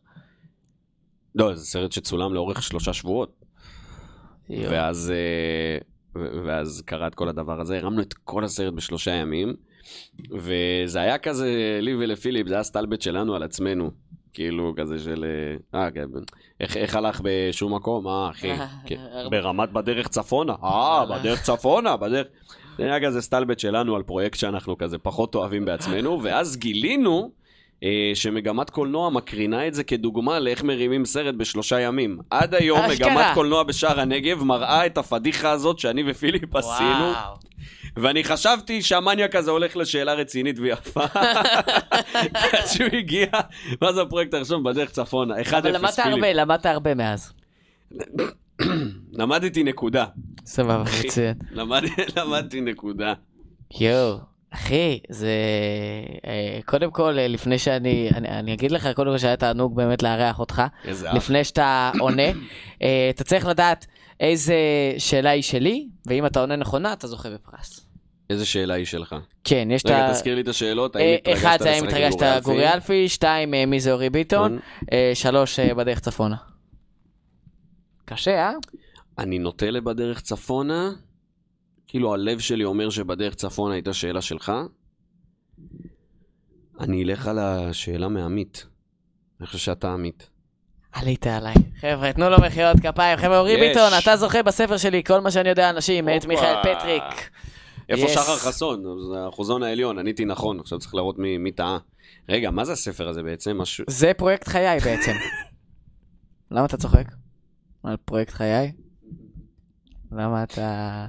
לא, 1.34 1.54
זה 1.54 1.64
סרט 1.64 1.92
שצולם 1.92 2.34
לאורך 2.34 2.62
שלושה 2.62 2.92
שבועות. 2.92 3.44
יואו. 4.48 4.70
ואז, 4.70 5.12
אה, 5.14 5.78
ואז 6.46 6.82
קרה 6.86 7.06
את 7.06 7.14
כל 7.14 7.28
הדבר 7.28 7.60
הזה, 7.60 7.78
הרמנו 7.78 8.02
את 8.02 8.14
כל 8.14 8.44
הסרט 8.44 8.74
בשלושה 8.74 9.10
ימים, 9.10 9.54
וזה 10.30 11.00
היה 11.00 11.18
כזה, 11.18 11.78
לי 11.82 11.94
ולפיליפ, 11.94 12.48
זה 12.48 12.54
היה 12.54 12.62
סטלבט 12.62 13.00
שלנו 13.00 13.34
על 13.34 13.42
עצמנו. 13.42 13.90
כאילו, 14.34 14.74
כזה 14.76 14.98
של... 14.98 15.24
אה, 15.74 15.80
אה, 15.80 15.90
כן, 15.90 16.06
איך, 16.60 16.76
איך 16.76 16.96
הלך 16.96 17.20
בשום 17.24 17.74
מקום? 17.74 18.08
אה, 18.08 18.30
אחי, 18.30 18.50
כן, 18.86 18.96
ברמת 19.30 19.72
בדרך 19.72 20.08
צפונה. 20.08 20.54
אה, 20.64 21.06
בדרך 21.06 21.42
צפונה, 21.42 21.96
בדרך... 21.96 22.26
זה 22.78 22.84
היה 22.84 23.00
כזה 23.00 23.22
סטלבט 23.22 23.58
שלנו 23.58 23.96
על 23.96 24.02
פרויקט 24.02 24.38
שאנחנו 24.38 24.78
כזה 24.78 24.98
פחות 24.98 25.34
אוהבים 25.34 25.64
בעצמנו, 25.64 26.22
ואז 26.22 26.56
גילינו 26.56 27.30
אה, 27.82 28.10
שמגמת 28.14 28.70
קולנוע 28.70 29.10
מקרינה 29.10 29.66
את 29.66 29.74
זה 29.74 29.84
כדוגמה 29.84 30.38
לאיך 30.38 30.64
מרימים 30.64 31.04
סרט 31.04 31.34
בשלושה 31.34 31.80
ימים. 31.80 32.18
עד 32.30 32.54
היום. 32.54 32.80
מגמת 32.90 33.26
קולנוע 33.34 33.62
בשער 33.62 34.00
הנגב 34.00 34.42
מראה 34.42 34.86
את 34.86 34.98
הפדיחה 34.98 35.50
הזאת 35.50 35.78
שאני 35.78 36.02
ופיליפ 36.06 36.56
עשינו. 36.56 37.12
ואני 37.96 38.24
חשבתי 38.24 38.82
שהמניאק 38.82 39.34
הזה 39.36 39.50
הולך 39.50 39.76
לשאלה 39.76 40.14
רצינית 40.14 40.58
ויפה. 40.58 41.04
עד 42.52 42.66
שהוא 42.66 42.88
הגיע, 42.98 43.26
מה 43.80 43.92
זה 43.92 44.02
הפרויקט 44.02 44.34
הראשון? 44.34 44.62
בדרך 44.64 44.90
צפונה. 44.90 45.34
1-0 45.40 45.56
אבל 45.58 45.76
למדת 45.76 45.94
פיליפ. 45.94 46.06
הרבה, 46.14 46.32
למדת 46.32 46.66
הרבה 46.66 46.94
מאז. 46.94 47.32
למדתי 49.18 49.62
נקודה. 49.62 50.04
סבבה, 50.44 50.84
מצוין. 51.04 51.34
למד- 51.52 51.88
למדתי 52.16 52.60
נקודה. 52.60 53.14
יואו, 53.80 54.18
אחי, 54.50 55.00
זה... 55.08 55.30
אה, 56.26 56.58
קודם 56.66 56.90
כל, 56.90 57.18
אה, 57.18 57.28
לפני 57.28 57.58
שאני... 57.58 58.10
אני, 58.14 58.28
אני 58.28 58.54
אגיד 58.54 58.70
לך, 58.72 58.88
קודם 58.94 59.10
כל 59.12 59.18
שהיה 59.18 59.36
תענוג 59.36 59.76
באמת 59.76 60.02
לארח 60.02 60.38
אותך. 60.38 60.62
איזה 60.84 61.10
אף. 61.10 61.16
לפני 61.16 61.44
שאתה 61.44 61.90
עונה, 61.98 62.22
אה, 62.82 63.06
אתה 63.10 63.24
צריך 63.24 63.46
לדעת 63.46 63.86
איזה 64.20 64.54
שאלה 64.98 65.30
היא 65.30 65.42
שלי, 65.42 65.88
ואם 66.06 66.26
אתה 66.26 66.40
עונה 66.40 66.56
נכונה, 66.56 66.92
אתה 66.92 67.06
זוכה 67.06 67.28
בפרס. 67.30 67.81
איזה 68.32 68.46
שאלה 68.46 68.74
היא 68.74 68.84
שלך? 68.84 69.16
כן, 69.44 69.68
יש 69.70 69.82
את 69.82 69.86
רגע, 69.86 70.06
ה... 70.06 70.12
תזכיר 70.12 70.34
לי 70.34 70.40
את 70.40 70.48
השאלות. 70.48 70.96
אה, 70.96 71.16
אחד 71.32 71.58
זה 71.60 71.70
האם 71.70 71.84
התרגשת 71.84 72.42
גורי 72.42 72.72
אלפי, 72.72 73.08
שתיים, 73.08 73.54
אה, 73.54 73.66
מי 73.66 73.80
זה 73.80 73.92
אורי 73.92 74.10
ביטון, 74.10 74.54
נכון. 74.54 74.58
אה, 74.92 75.12
שלוש, 75.14 75.60
בדרך 75.60 76.00
צפונה. 76.00 76.36
קשה, 78.04 78.30
אה? 78.30 78.52
אני 79.18 79.38
נוטה 79.38 79.70
לבדרך 79.70 80.20
צפונה. 80.20 80.90
כאילו 81.86 82.14
הלב 82.14 82.38
שלי 82.38 82.64
אומר 82.64 82.90
שבדרך 82.90 83.34
צפונה 83.34 83.74
הייתה 83.74 83.92
שאלה 83.92 84.22
שלך. 84.22 84.52
אני 86.80 87.04
אלך 87.04 87.26
על 87.26 87.38
השאלה 87.38 88.08
מעמית. 88.08 88.66
אני 89.40 89.46
חושב 89.46 89.58
שאתה 89.58 89.92
עמית. 89.92 90.30
עלית 90.92 91.26
עליי. 91.26 91.54
חבר'ה, 91.80 92.12
תנו 92.12 92.30
לו 92.30 92.36
מחיאות 92.40 92.76
כפיים. 92.80 93.18
חבר'ה, 93.18 93.38
אורי. 93.38 93.56
ביטון, 93.56 93.92
אתה 94.02 94.16
זוכה 94.16 94.42
בספר 94.42 94.76
שלי, 94.76 95.04
כל 95.04 95.20
מה 95.20 95.30
שאני 95.30 95.48
יודע 95.48 95.68
על 95.68 95.74
אנשים, 95.74 96.04
מאת. 96.04 96.26
מיכאל 96.26 96.54
פטריק. 96.62 97.30
איפה 97.92 98.06
Yes. 98.06 98.08
שחר 98.08 98.36
חסון? 98.36 98.84
זה 99.12 99.18
האחוזון 99.24 99.62
העליון, 99.62 99.98
עניתי 99.98 100.24
נכון, 100.24 100.60
עכשיו 100.60 100.78
צריך 100.78 100.94
להראות 100.94 101.18
מי 101.18 101.38
מי 101.38 101.52
טעה. 101.52 101.78
רגע, 102.28 102.50
מה 102.50 102.64
זה 102.64 102.72
הספר 102.72 103.08
הזה 103.08 103.22
בעצם? 103.22 103.58
משהו... 103.58 103.84
זה 103.88 104.12
פרויקט 104.16 104.48
חיי 104.48 104.78
בעצם. 104.80 105.12
למה 106.50 106.66
אתה 106.66 106.76
צוחק? 106.76 107.04
על 107.82 107.96
פרויקט 107.96 108.32
חיי? 108.32 108.72
למה 110.12 110.42
אתה... 110.42 111.06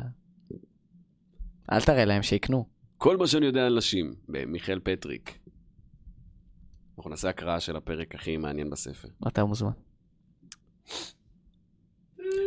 אל 1.71 1.81
תראה 1.81 2.05
להם 2.05 2.23
שיקנו. 2.23 2.65
כל 2.97 3.17
מה 3.17 3.27
שאני 3.27 3.45
יודע 3.45 3.65
על 3.65 3.77
נשים, 3.77 4.15
במיכאל 4.29 4.79
פטריק. 4.83 5.39
אנחנו 6.97 7.09
נעשה 7.09 7.29
הקראה 7.29 7.59
של 7.59 7.75
הפרק 7.75 8.15
הכי 8.15 8.37
מעניין 8.37 8.69
בספר. 8.69 9.07
אתה 9.27 9.45
מוזמן. 9.45 9.71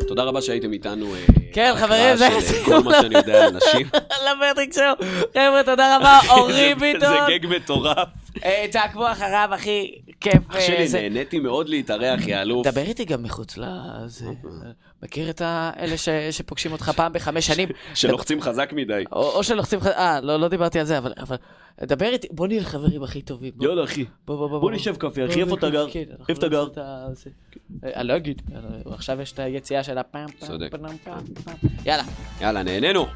תודה 0.09 0.23
רבה 0.23 0.42
שהייתם 0.42 0.73
איתנו. 0.73 1.14
אה, 1.14 1.21
כן, 1.53 1.73
חברים, 1.77 2.16
זה 2.16 2.27
של, 2.27 2.33
אה, 2.33 2.38
הסיום. 2.38 2.64
כל 2.64 2.79
מה 2.90 2.92
שאני 3.03 3.14
יודע 3.14 3.45
על 3.47 3.53
נשים. 3.53 3.87
על 4.12 4.29
הפטריק 4.29 4.73
שואו. 4.75 4.95
חבר'ה, 5.35 5.62
תודה 5.64 5.97
רבה, 5.97 6.19
אורי 6.31 6.75
ביטון. 6.75 7.01
זה 7.01 7.16
גג 7.29 7.47
מטורף. 7.47 8.09
אה, 8.44 8.66
תעקבו 8.72 9.12
אחריו, 9.12 9.49
אחי. 9.55 9.90
כיף. 10.20 10.42
אח 10.51 10.57
אה, 10.57 10.61
שלי, 10.61 10.88
זה- 10.88 11.01
נהניתי 11.01 11.38
מאוד 11.38 11.68
להתארח, 11.68 12.27
יא 12.27 12.42
אלוף. 12.42 12.66
דבר 12.66 12.81
איתי 12.83 13.05
גם 13.05 13.22
מחוץ 13.22 13.59
לזה. 13.59 14.27
מכיר 15.03 15.31
את 15.31 15.42
האלה 15.44 15.94
שפוגשים 16.31 16.72
אותך 16.72 16.90
פעם 16.96 17.12
בחמש 17.12 17.46
שנים? 17.46 17.68
שלוחצים 17.94 18.40
חזק 18.40 18.72
מדי. 18.72 19.05
או 19.12 19.44
שלוחצים 19.44 19.79
לך... 19.79 19.87
אה, 19.87 20.20
לא 20.20 20.37
לא 20.40 20.49
דיברתי 20.49 20.79
על 20.79 20.87
זה, 20.87 20.99
אבל... 20.99 21.12
דבר 21.83 22.07
איתי, 22.07 22.29
בוא 22.31 22.46
נהיה 22.46 22.64
חברים 22.64 23.03
הכי 23.03 23.22
טובים. 23.22 23.53
יאללה, 23.61 23.85
אחי. 23.85 24.05
בוא, 24.27 24.37
בוא, 24.37 24.49
בוא. 24.49 24.59
בוא 24.59 24.70
נשב 24.70 24.96
קפה, 24.96 25.09
אחי, 25.27 25.35
בוא, 25.35 25.42
איפה 25.44 25.57
אתה 25.57 25.70
גר? 25.70 25.87
כן, 25.90 26.03
אנחנו 26.11 26.25
איפה 26.29 26.38
אתה 26.40 26.49
גר? 26.49 26.66
זה. 27.12 27.31
אה, 27.85 27.90
אני 27.94 28.09
לא 28.09 28.16
אגיד, 28.16 28.42
אה, 28.55 28.61
עכשיו 28.94 29.20
יש 29.20 29.33
את 29.33 29.38
היציאה 29.38 29.83
של 29.83 29.99
הפעם, 29.99 30.29
פעם. 30.38 30.59
פעם, 30.70 30.96
פעם. 31.44 31.55
יאללה. 31.85 32.03
יאללה, 32.40 32.62
נהנינו. 32.62 33.07